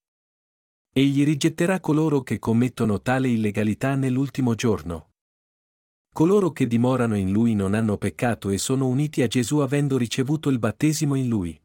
[0.94, 5.12] Egli rigetterà coloro che commettono tale illegalità nell'ultimo giorno.
[6.14, 10.50] Coloro che dimorano in Lui non hanno peccato e sono uniti a Gesù avendo ricevuto
[10.50, 11.62] il battesimo in Lui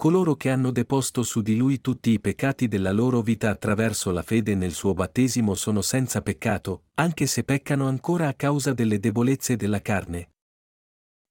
[0.00, 4.22] coloro che hanno deposto su di lui tutti i peccati della loro vita attraverso la
[4.22, 9.56] fede nel suo battesimo sono senza peccato, anche se peccano ancora a causa delle debolezze
[9.56, 10.30] della carne.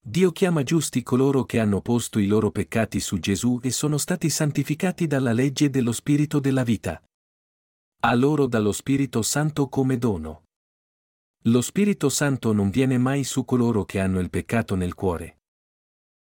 [0.00, 4.30] Dio chiama giusti coloro che hanno posto i loro peccati su Gesù e sono stati
[4.30, 7.02] santificati dalla legge dello Spirito della vita.
[8.02, 10.44] A loro dallo Spirito Santo come dono.
[11.46, 15.38] Lo Spirito Santo non viene mai su coloro che hanno il peccato nel cuore.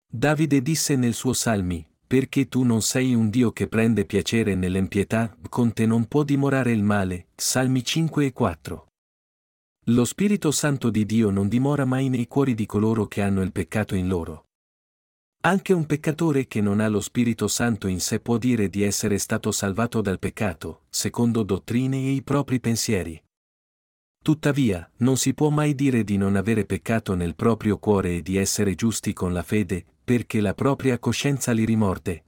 [0.07, 5.37] Davide disse nel suo Salmi, perché tu non sei un Dio che prende piacere nell'empietà,
[5.49, 7.29] con te non può dimorare il male.
[7.35, 8.87] Salmi 5 e 4.
[9.87, 13.53] Lo Spirito Santo di Dio non dimora mai nei cuori di coloro che hanno il
[13.53, 14.47] peccato in loro.
[15.43, 19.19] Anche un peccatore che non ha lo Spirito Santo in sé può dire di essere
[19.19, 23.23] stato salvato dal peccato, secondo dottrine e i propri pensieri.
[24.23, 28.37] Tuttavia, non si può mai dire di non avere peccato nel proprio cuore e di
[28.37, 32.27] essere giusti con la fede, perché la propria coscienza li rimorde.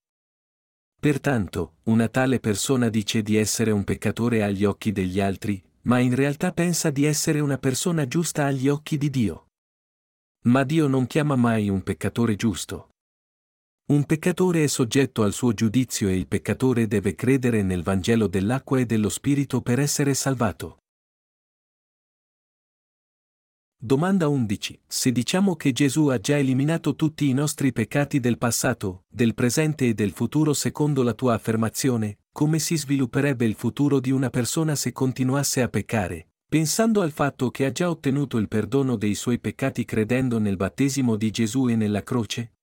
[0.98, 6.12] Pertanto, una tale persona dice di essere un peccatore agli occhi degli altri, ma in
[6.12, 9.50] realtà pensa di essere una persona giusta agli occhi di Dio.
[10.46, 12.88] Ma Dio non chiama mai un peccatore giusto.
[13.92, 18.80] Un peccatore è soggetto al suo giudizio e il peccatore deve credere nel Vangelo dell'acqua
[18.80, 20.78] e dello Spirito per essere salvato.
[23.80, 24.80] Domanda 11.
[24.88, 29.86] Se diciamo che Gesù ha già eliminato tutti i nostri peccati del passato, del presente
[29.86, 34.74] e del futuro secondo la tua affermazione, come si svilupperebbe il futuro di una persona
[34.74, 39.38] se continuasse a peccare, pensando al fatto che ha già ottenuto il perdono dei suoi
[39.38, 42.54] peccati credendo nel battesimo di Gesù e nella croce?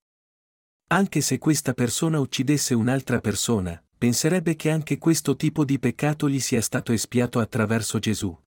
[0.87, 6.41] Anche se questa persona uccidesse un'altra persona, penserebbe che anche questo tipo di peccato gli
[6.41, 8.37] sia stato espiato attraverso Gesù.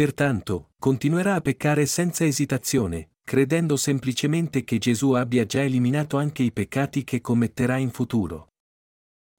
[0.00, 6.52] Pertanto, continuerà a peccare senza esitazione, credendo semplicemente che Gesù abbia già eliminato anche i
[6.52, 8.48] peccati che commetterà in futuro.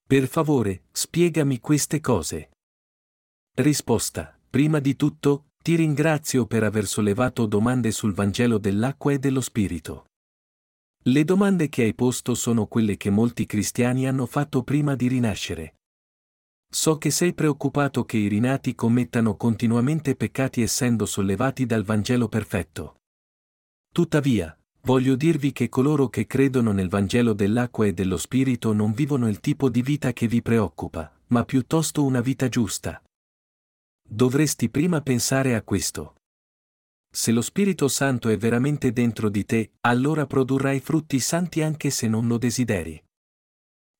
[0.06, 2.50] Per favore, spiegami queste cose.
[3.56, 4.38] Risposta.
[4.48, 10.04] Prima di tutto, ti ringrazio per aver sollevato domande sul Vangelo dell'acqua e dello Spirito.
[11.02, 15.78] Le domande che hai posto sono quelle che molti cristiani hanno fatto prima di rinascere.
[16.74, 22.96] So che sei preoccupato che i rinati commettano continuamente peccati essendo sollevati dal Vangelo perfetto.
[23.92, 29.28] Tuttavia, voglio dirvi che coloro che credono nel Vangelo dell'acqua e dello Spirito non vivono
[29.28, 33.02] il tipo di vita che vi preoccupa, ma piuttosto una vita giusta.
[34.02, 36.14] Dovresti prima pensare a questo.
[37.12, 42.08] Se lo Spirito Santo è veramente dentro di te, allora produrrai frutti santi anche se
[42.08, 42.98] non lo desideri.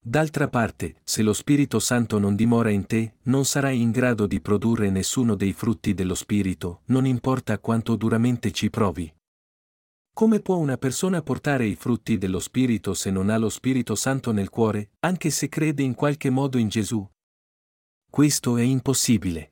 [0.05, 4.41] D'altra parte, se lo Spirito Santo non dimora in te, non sarai in grado di
[4.41, 9.15] produrre nessuno dei frutti dello Spirito, non importa quanto duramente ci provi.
[10.13, 14.33] Come può una persona portare i frutti dello Spirito se non ha lo Spirito Santo
[14.33, 17.09] nel cuore, anche se crede in qualche modo in Gesù?
[18.11, 19.51] Questo è impossibile.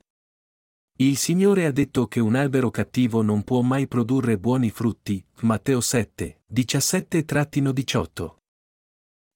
[0.97, 5.79] Il Signore ha detto che un albero cattivo non può mai produrre buoni frutti, Matteo
[5.79, 8.40] 7, 17-18.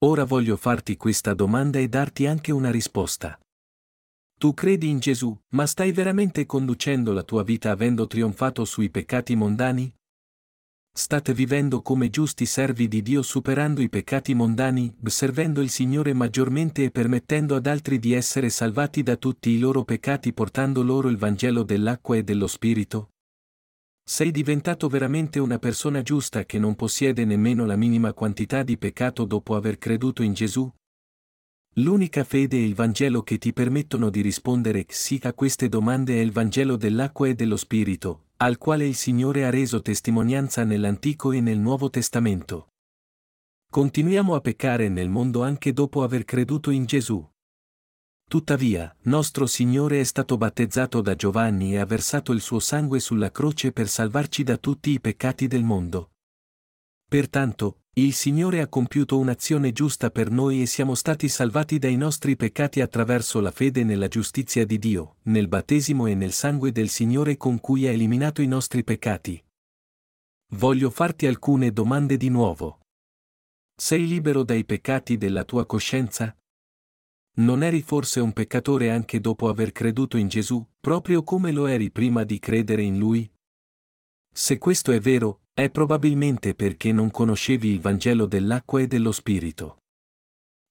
[0.06, 3.40] Ora voglio farti questa domanda e darti anche una risposta.
[4.38, 9.36] Tu credi in Gesù, ma stai veramente conducendo la tua vita avendo trionfato sui peccati
[9.36, 9.92] mondani?
[10.96, 16.84] State vivendo come giusti servi di Dio superando i peccati mondani, servendo il Signore maggiormente
[16.84, 21.18] e permettendo ad altri di essere salvati da tutti i loro peccati portando loro il
[21.18, 23.15] Vangelo dell'acqua e dello Spirito?
[24.08, 29.26] Sei diventato veramente una persona giusta che non possiede nemmeno la minima quantità di peccato
[29.26, 30.72] dopo aver creduto in Gesù?
[31.78, 36.20] L'unica fede e il Vangelo che ti permettono di rispondere sì a queste domande è
[36.20, 41.42] il Vangelo dell'acqua e dello Spirito, al quale il Signore ha reso testimonianza nell'Antico e
[41.42, 42.68] nel Nuovo Testamento.
[43.72, 47.28] Continuiamo a peccare nel mondo anche dopo aver creduto in Gesù.
[48.28, 53.32] Tuttavia, nostro Signore è stato battezzato da Giovanni e ha versato il suo sangue sulla
[53.32, 56.12] croce per salvarci da tutti i peccati del mondo.
[57.08, 62.36] Pertanto, il Signore ha compiuto un'azione giusta per noi e siamo stati salvati dai nostri
[62.36, 67.38] peccati attraverso la fede nella giustizia di Dio, nel battesimo e nel sangue del Signore
[67.38, 69.42] con cui ha eliminato i nostri peccati.
[70.56, 72.80] Voglio farti alcune domande di nuovo.
[73.78, 76.36] Sei libero dai peccati della tua coscienza?
[77.38, 81.92] Non eri forse un peccatore anche dopo aver creduto in Gesù, proprio come lo eri
[81.92, 83.30] prima di credere in Lui?
[84.32, 89.80] Se questo è vero, è probabilmente perché non conoscevi il Vangelo dell'acqua e dello Spirito.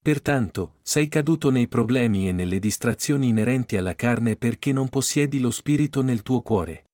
[0.03, 5.51] Pertanto, sei caduto nei problemi e nelle distrazioni inerenti alla carne perché non possiedi lo
[5.51, 6.85] Spirito nel tuo cuore.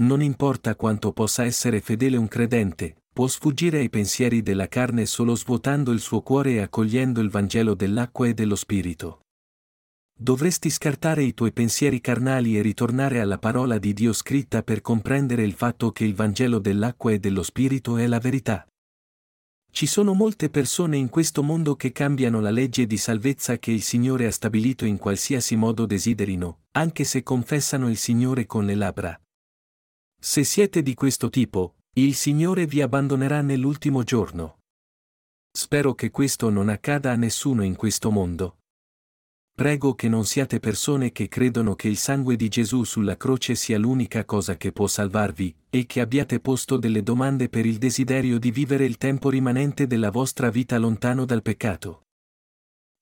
[0.00, 5.34] Non importa quanto possa essere fedele un credente, può sfuggire ai pensieri della carne solo
[5.34, 9.20] svuotando il suo cuore e accogliendo il Vangelo dell'acqua e dello Spirito.
[10.18, 15.42] Dovresti scartare i tuoi pensieri carnali e ritornare alla parola di Dio scritta per comprendere
[15.42, 18.66] il fatto che il Vangelo dell'acqua e dello Spirito è la verità.
[19.70, 23.82] Ci sono molte persone in questo mondo che cambiano la legge di salvezza che il
[23.82, 29.20] Signore ha stabilito in qualsiasi modo desiderino, anche se confessano il Signore con le labbra.
[30.18, 34.60] Se siete di questo tipo, il Signore vi abbandonerà nell'ultimo giorno.
[35.50, 38.58] Spero che questo non accada a nessuno in questo mondo.
[39.52, 43.76] Prego che non siate persone che credono che il sangue di Gesù sulla croce sia
[43.76, 48.52] l'unica cosa che può salvarvi, e che abbiate posto delle domande per il desiderio di
[48.52, 52.02] vivere il tempo rimanente della vostra vita lontano dal peccato.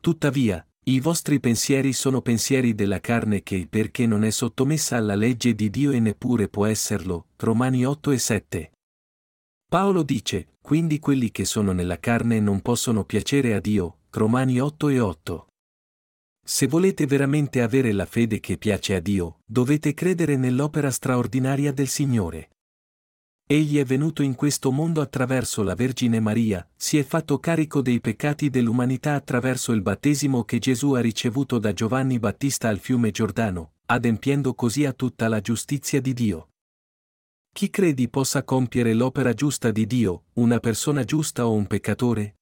[0.01, 5.55] Tuttavia, i vostri pensieri sono pensieri della carne che, perché non è sottomessa alla legge
[5.55, 8.73] di Dio e neppure può esserlo, Romani 8 e 7.
[9.71, 14.89] Paolo dice, quindi quelli che sono nella carne non possono piacere a Dio, Romani 8
[14.89, 15.47] e 8.
[16.43, 21.89] Se volete veramente avere la fede che piace a Dio, dovete credere nell'opera straordinaria del
[21.89, 22.49] Signore.
[23.47, 28.01] Egli è venuto in questo mondo attraverso la Vergine Maria, si è fatto carico dei
[28.01, 33.73] peccati dell'umanità attraverso il battesimo che Gesù ha ricevuto da Giovanni Battista al fiume Giordano,
[33.85, 36.49] adempiendo così a tutta la giustizia di Dio.
[37.59, 42.37] Chi credi possa compiere l'opera giusta di Dio, una persona giusta o un peccatore?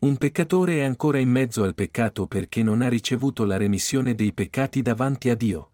[0.00, 4.32] Un peccatore è ancora in mezzo al peccato perché non ha ricevuto la remissione dei
[4.32, 5.72] peccati davanti a Dio.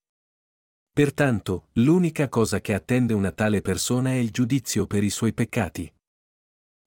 [0.92, 5.88] Pertanto, l'unica cosa che attende una tale persona è il giudizio per i suoi peccati.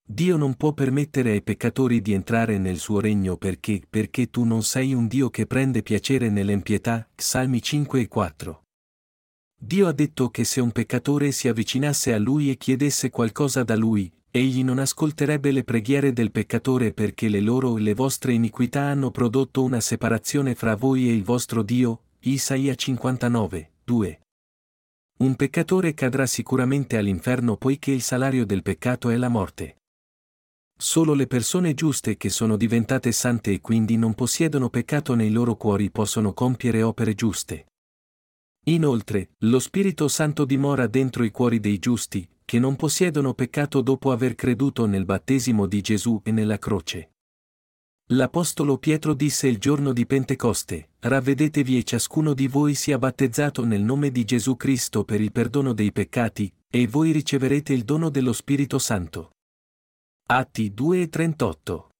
[0.05, 4.63] Dio non può permettere ai peccatori di entrare nel suo regno perché, perché tu non
[4.63, 8.62] sei un Dio che prende piacere nell'empietà, Salmi 5 e 4.
[9.65, 13.77] Dio ha detto che se un peccatore si avvicinasse a lui e chiedesse qualcosa da
[13.77, 18.81] lui, egli non ascolterebbe le preghiere del peccatore perché le loro e le vostre iniquità
[18.81, 24.21] hanno prodotto una separazione fra voi e il vostro Dio, Isaia 59, 2.
[25.19, 29.77] Un peccatore cadrà sicuramente all'inferno poiché il salario del peccato è la morte.
[30.77, 35.55] Solo le persone giuste che sono diventate sante e quindi non possiedono peccato nei loro
[35.55, 37.67] cuori possono compiere opere giuste.
[38.65, 44.11] Inoltre, lo Spirito Santo dimora dentro i cuori dei giusti, che non possiedono peccato dopo
[44.11, 47.11] aver creduto nel battesimo di Gesù e nella croce.
[48.07, 53.81] L'Apostolo Pietro disse il giorno di Pentecoste, Ravvedetevi e ciascuno di voi sia battezzato nel
[53.81, 58.33] nome di Gesù Cristo per il perdono dei peccati, e voi riceverete il dono dello
[58.33, 59.31] Spirito Santo.
[60.27, 61.92] Atti 2 e 38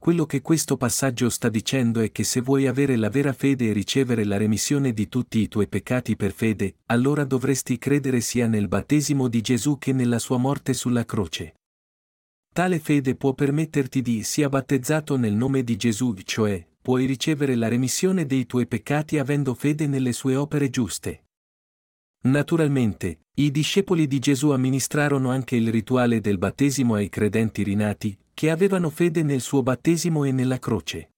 [0.00, 3.72] quello che questo passaggio sta dicendo è che se vuoi avere la vera fede e
[3.74, 8.66] ricevere la remissione di tutti i tuoi peccati per fede, allora dovresti credere sia nel
[8.66, 11.56] battesimo di Gesù che nella sua morte sulla croce.
[12.50, 17.68] Tale fede può permetterti di sia battezzato nel nome di Gesù, cioè, puoi ricevere la
[17.68, 21.24] remissione dei tuoi peccati avendo fede nelle sue opere giuste.
[22.22, 28.50] Naturalmente, i discepoli di Gesù amministrarono anche il rituale del battesimo ai credenti rinati, che
[28.50, 31.12] avevano fede nel suo battesimo e nella croce.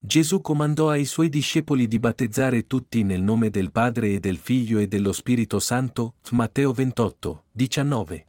[0.00, 4.78] Gesù comandò ai suoi discepoli di battezzare tutti nel nome del Padre e del Figlio
[4.78, 8.26] e dello Spirito Santo, Matteo 28, 19.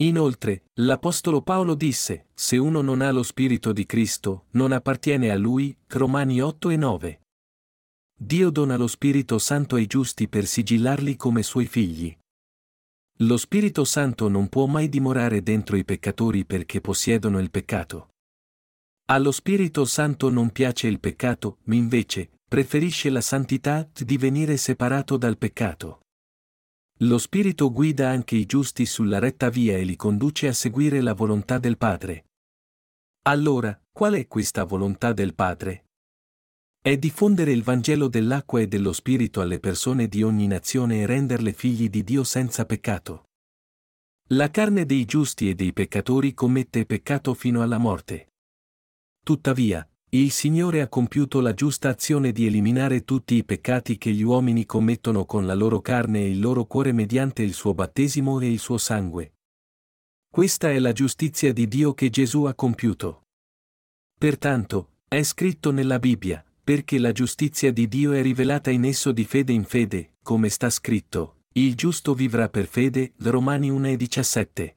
[0.00, 5.36] Inoltre, l'Apostolo Paolo disse, se uno non ha lo Spirito di Cristo, non appartiene a
[5.36, 7.20] lui, Romani 8 e 9.
[8.18, 12.16] Dio dona lo Spirito Santo ai giusti per sigillarli come suoi figli.
[13.18, 18.08] Lo Spirito Santo non può mai dimorare dentro i peccatori perché possiedono il peccato.
[19.08, 25.18] Allo Spirito Santo non piace il peccato, ma invece, preferisce la santità di venire separato
[25.18, 26.00] dal peccato.
[27.00, 31.12] Lo Spirito guida anche i giusti sulla retta via e li conduce a seguire la
[31.12, 32.24] volontà del Padre.
[33.24, 35.85] Allora, qual è questa volontà del Padre?
[36.86, 41.52] È diffondere il Vangelo dell'acqua e dello Spirito alle persone di ogni nazione e renderle
[41.52, 43.24] figli di Dio senza peccato.
[44.28, 48.28] La carne dei giusti e dei peccatori commette peccato fino alla morte.
[49.20, 54.22] Tuttavia, il Signore ha compiuto la giusta azione di eliminare tutti i peccati che gli
[54.22, 58.48] uomini commettono con la loro carne e il loro cuore mediante il suo battesimo e
[58.48, 59.32] il suo sangue.
[60.30, 63.22] Questa è la giustizia di Dio che Gesù ha compiuto.
[64.16, 69.24] Pertanto, è scritto nella Bibbia, perché la giustizia di Dio è rivelata in esso di
[69.24, 74.74] fede in fede, come sta scritto, il giusto vivrà per fede, Romani 1 e 17.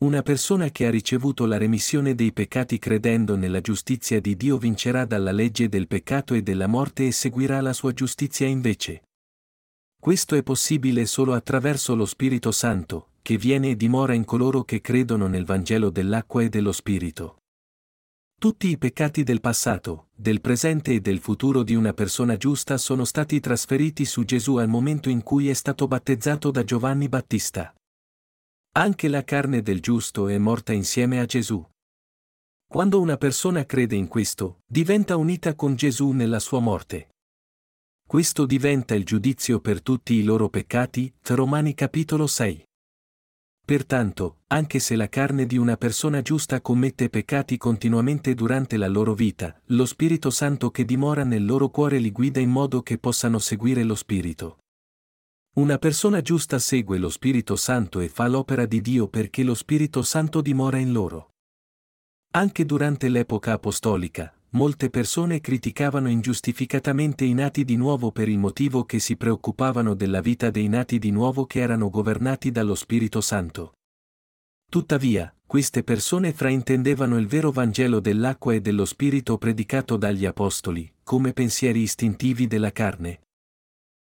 [0.00, 5.06] Una persona che ha ricevuto la remissione dei peccati credendo nella giustizia di Dio vincerà
[5.06, 9.04] dalla legge del peccato e della morte e seguirà la sua giustizia invece.
[9.98, 14.82] Questo è possibile solo attraverso lo Spirito Santo, che viene e dimora in coloro che
[14.82, 17.38] credono nel Vangelo dell'acqua e dello Spirito.
[18.42, 23.04] Tutti i peccati del passato, del presente e del futuro di una persona giusta sono
[23.04, 27.72] stati trasferiti su Gesù al momento in cui è stato battezzato da Giovanni Battista.
[28.72, 31.64] Anche la carne del giusto è morta insieme a Gesù.
[32.66, 37.10] Quando una persona crede in questo, diventa unita con Gesù nella sua morte.
[38.04, 42.64] Questo diventa il giudizio per tutti i loro peccati, Romani capitolo 6.
[43.64, 49.14] Pertanto, anche se la carne di una persona giusta commette peccati continuamente durante la loro
[49.14, 53.38] vita, lo Spirito Santo che dimora nel loro cuore li guida in modo che possano
[53.38, 54.58] seguire lo Spirito.
[55.54, 60.02] Una persona giusta segue lo Spirito Santo e fa l'opera di Dio perché lo Spirito
[60.02, 61.30] Santo dimora in loro.
[62.32, 68.84] Anche durante l'epoca apostolica, molte persone criticavano ingiustificatamente i nati di nuovo per il motivo
[68.84, 73.74] che si preoccupavano della vita dei nati di nuovo che erano governati dallo Spirito Santo.
[74.70, 81.32] Tuttavia, queste persone fraintendevano il vero Vangelo dell'acqua e dello Spirito predicato dagli Apostoli, come
[81.32, 83.20] pensieri istintivi della carne.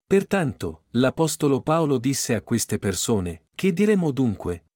[0.07, 4.67] Pertanto, l'Apostolo Paolo disse a queste persone, che diremo dunque?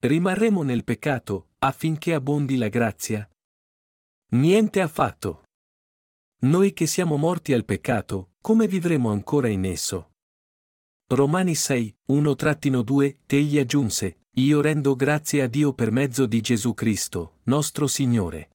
[0.00, 3.30] Rimarremo nel peccato, affinché abbondi la grazia?
[4.32, 5.42] Niente affatto.
[6.42, 10.12] Noi che siamo morti al peccato, come vivremo ancora in esso?
[11.08, 17.38] Romani 6, 1-2, Tegli aggiunse, Io rendo grazie a Dio per mezzo di Gesù Cristo,
[17.44, 18.50] nostro Signore.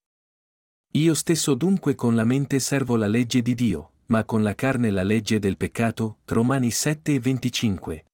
[0.94, 4.90] Io stesso dunque con la mente servo la legge di Dio, ma con la carne
[4.92, 8.06] la legge del peccato, Romani 7 e 25.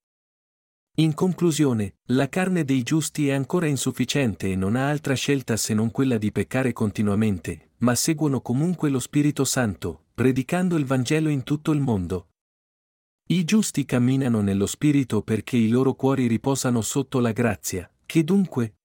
[1.02, 5.74] In conclusione, la carne dei giusti è ancora insufficiente e non ha altra scelta se
[5.74, 11.42] non quella di peccare continuamente, ma seguono comunque lo Spirito Santo, predicando il Vangelo in
[11.42, 12.28] tutto il mondo.
[13.30, 18.76] I giusti camminano nello Spirito perché i loro cuori riposano sotto la grazia, che dunque?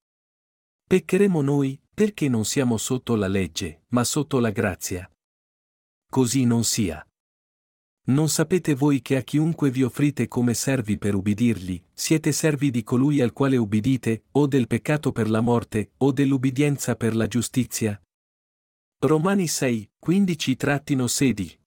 [0.89, 5.07] Peccheremo noi, perché non siamo sotto la legge, ma sotto la grazia.
[6.11, 7.06] Così non sia.
[8.09, 12.85] Non sapete voi che a chiunque vi offrite come servi per ubbidirgli, siete servi di
[12.85, 18.01] colui al quale ubbidite, o del peccato per la morte, o dell'ubbidienza per la giustizia?
[19.01, 21.59] Romani 6, 15-16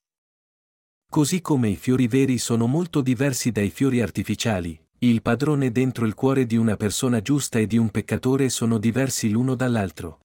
[1.11, 6.13] Così come i fiori veri sono molto diversi dai fiori artificiali, il padrone dentro il
[6.13, 10.19] cuore di una persona giusta e di un peccatore sono diversi l'uno dall'altro.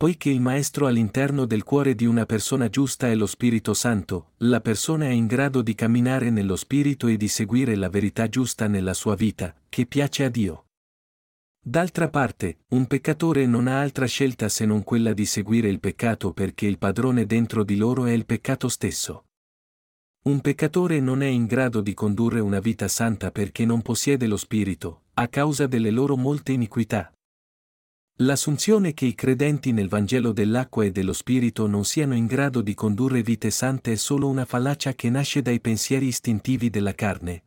[0.00, 4.62] Poiché il Maestro all'interno del cuore di una persona giusta è lo Spirito Santo, la
[4.62, 8.94] persona è in grado di camminare nello Spirito e di seguire la verità giusta nella
[8.94, 10.68] sua vita, che piace a Dio.
[11.62, 16.32] D'altra parte, un peccatore non ha altra scelta se non quella di seguire il peccato
[16.32, 19.26] perché il padrone dentro di loro è il peccato stesso.
[20.22, 24.38] Un peccatore non è in grado di condurre una vita santa perché non possiede lo
[24.38, 27.12] Spirito, a causa delle loro molte iniquità.
[28.22, 32.74] L'assunzione che i credenti nel Vangelo dell'acqua e dello Spirito non siano in grado di
[32.74, 37.44] condurre vite sante è solo una fallacia che nasce dai pensieri istintivi della carne.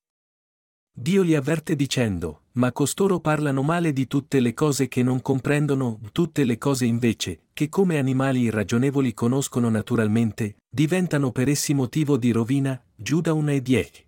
[0.91, 5.99] Dio li avverte dicendo, ma costoro parlano male di tutte le cose che non comprendono,
[6.11, 12.31] tutte le cose invece, che come animali irragionevoli conoscono naturalmente, diventano per essi motivo di
[12.31, 14.05] rovina, Giuda 1 e 10.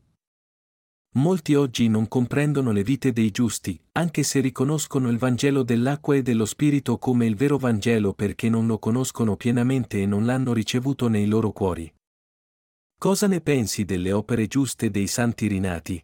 [1.18, 6.22] Molti oggi non comprendono le vite dei giusti, anche se riconoscono il Vangelo dell'acqua e
[6.22, 11.08] dello Spirito come il vero Vangelo perché non lo conoscono pienamente e non l'hanno ricevuto
[11.08, 11.90] nei loro cuori.
[12.98, 16.04] Cosa ne pensi delle opere giuste dei santi rinati?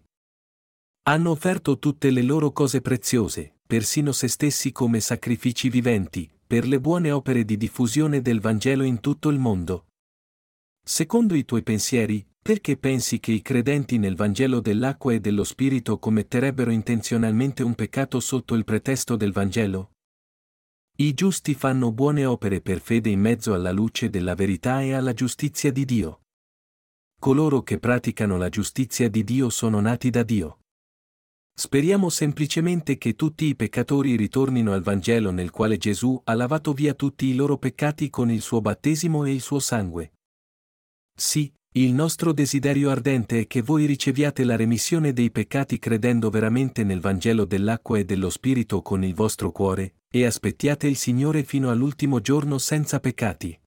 [1.03, 6.79] Hanno offerto tutte le loro cose preziose, persino se stessi come sacrifici viventi, per le
[6.79, 9.87] buone opere di diffusione del Vangelo in tutto il mondo.
[10.81, 15.99] Secondo i tuoi pensieri, perché pensi che i credenti nel Vangelo dell'acqua e dello Spirito
[15.99, 19.91] commetterebbero intenzionalmente un peccato sotto il pretesto del Vangelo?
[20.97, 25.13] I giusti fanno buone opere per fede in mezzo alla luce della verità e alla
[25.13, 26.21] giustizia di Dio.
[27.19, 30.61] Coloro che praticano la giustizia di Dio sono nati da Dio.
[31.53, 36.95] Speriamo semplicemente che tutti i peccatori ritornino al Vangelo nel quale Gesù ha lavato via
[36.95, 40.13] tutti i loro peccati con il suo battesimo e il suo sangue.
[41.15, 46.83] Sì, il nostro desiderio ardente è che voi riceviate la remissione dei peccati credendo veramente
[46.83, 51.69] nel Vangelo dell'acqua e dello Spirito con il vostro cuore, e aspettiate il Signore fino
[51.69, 53.57] all'ultimo giorno senza peccati.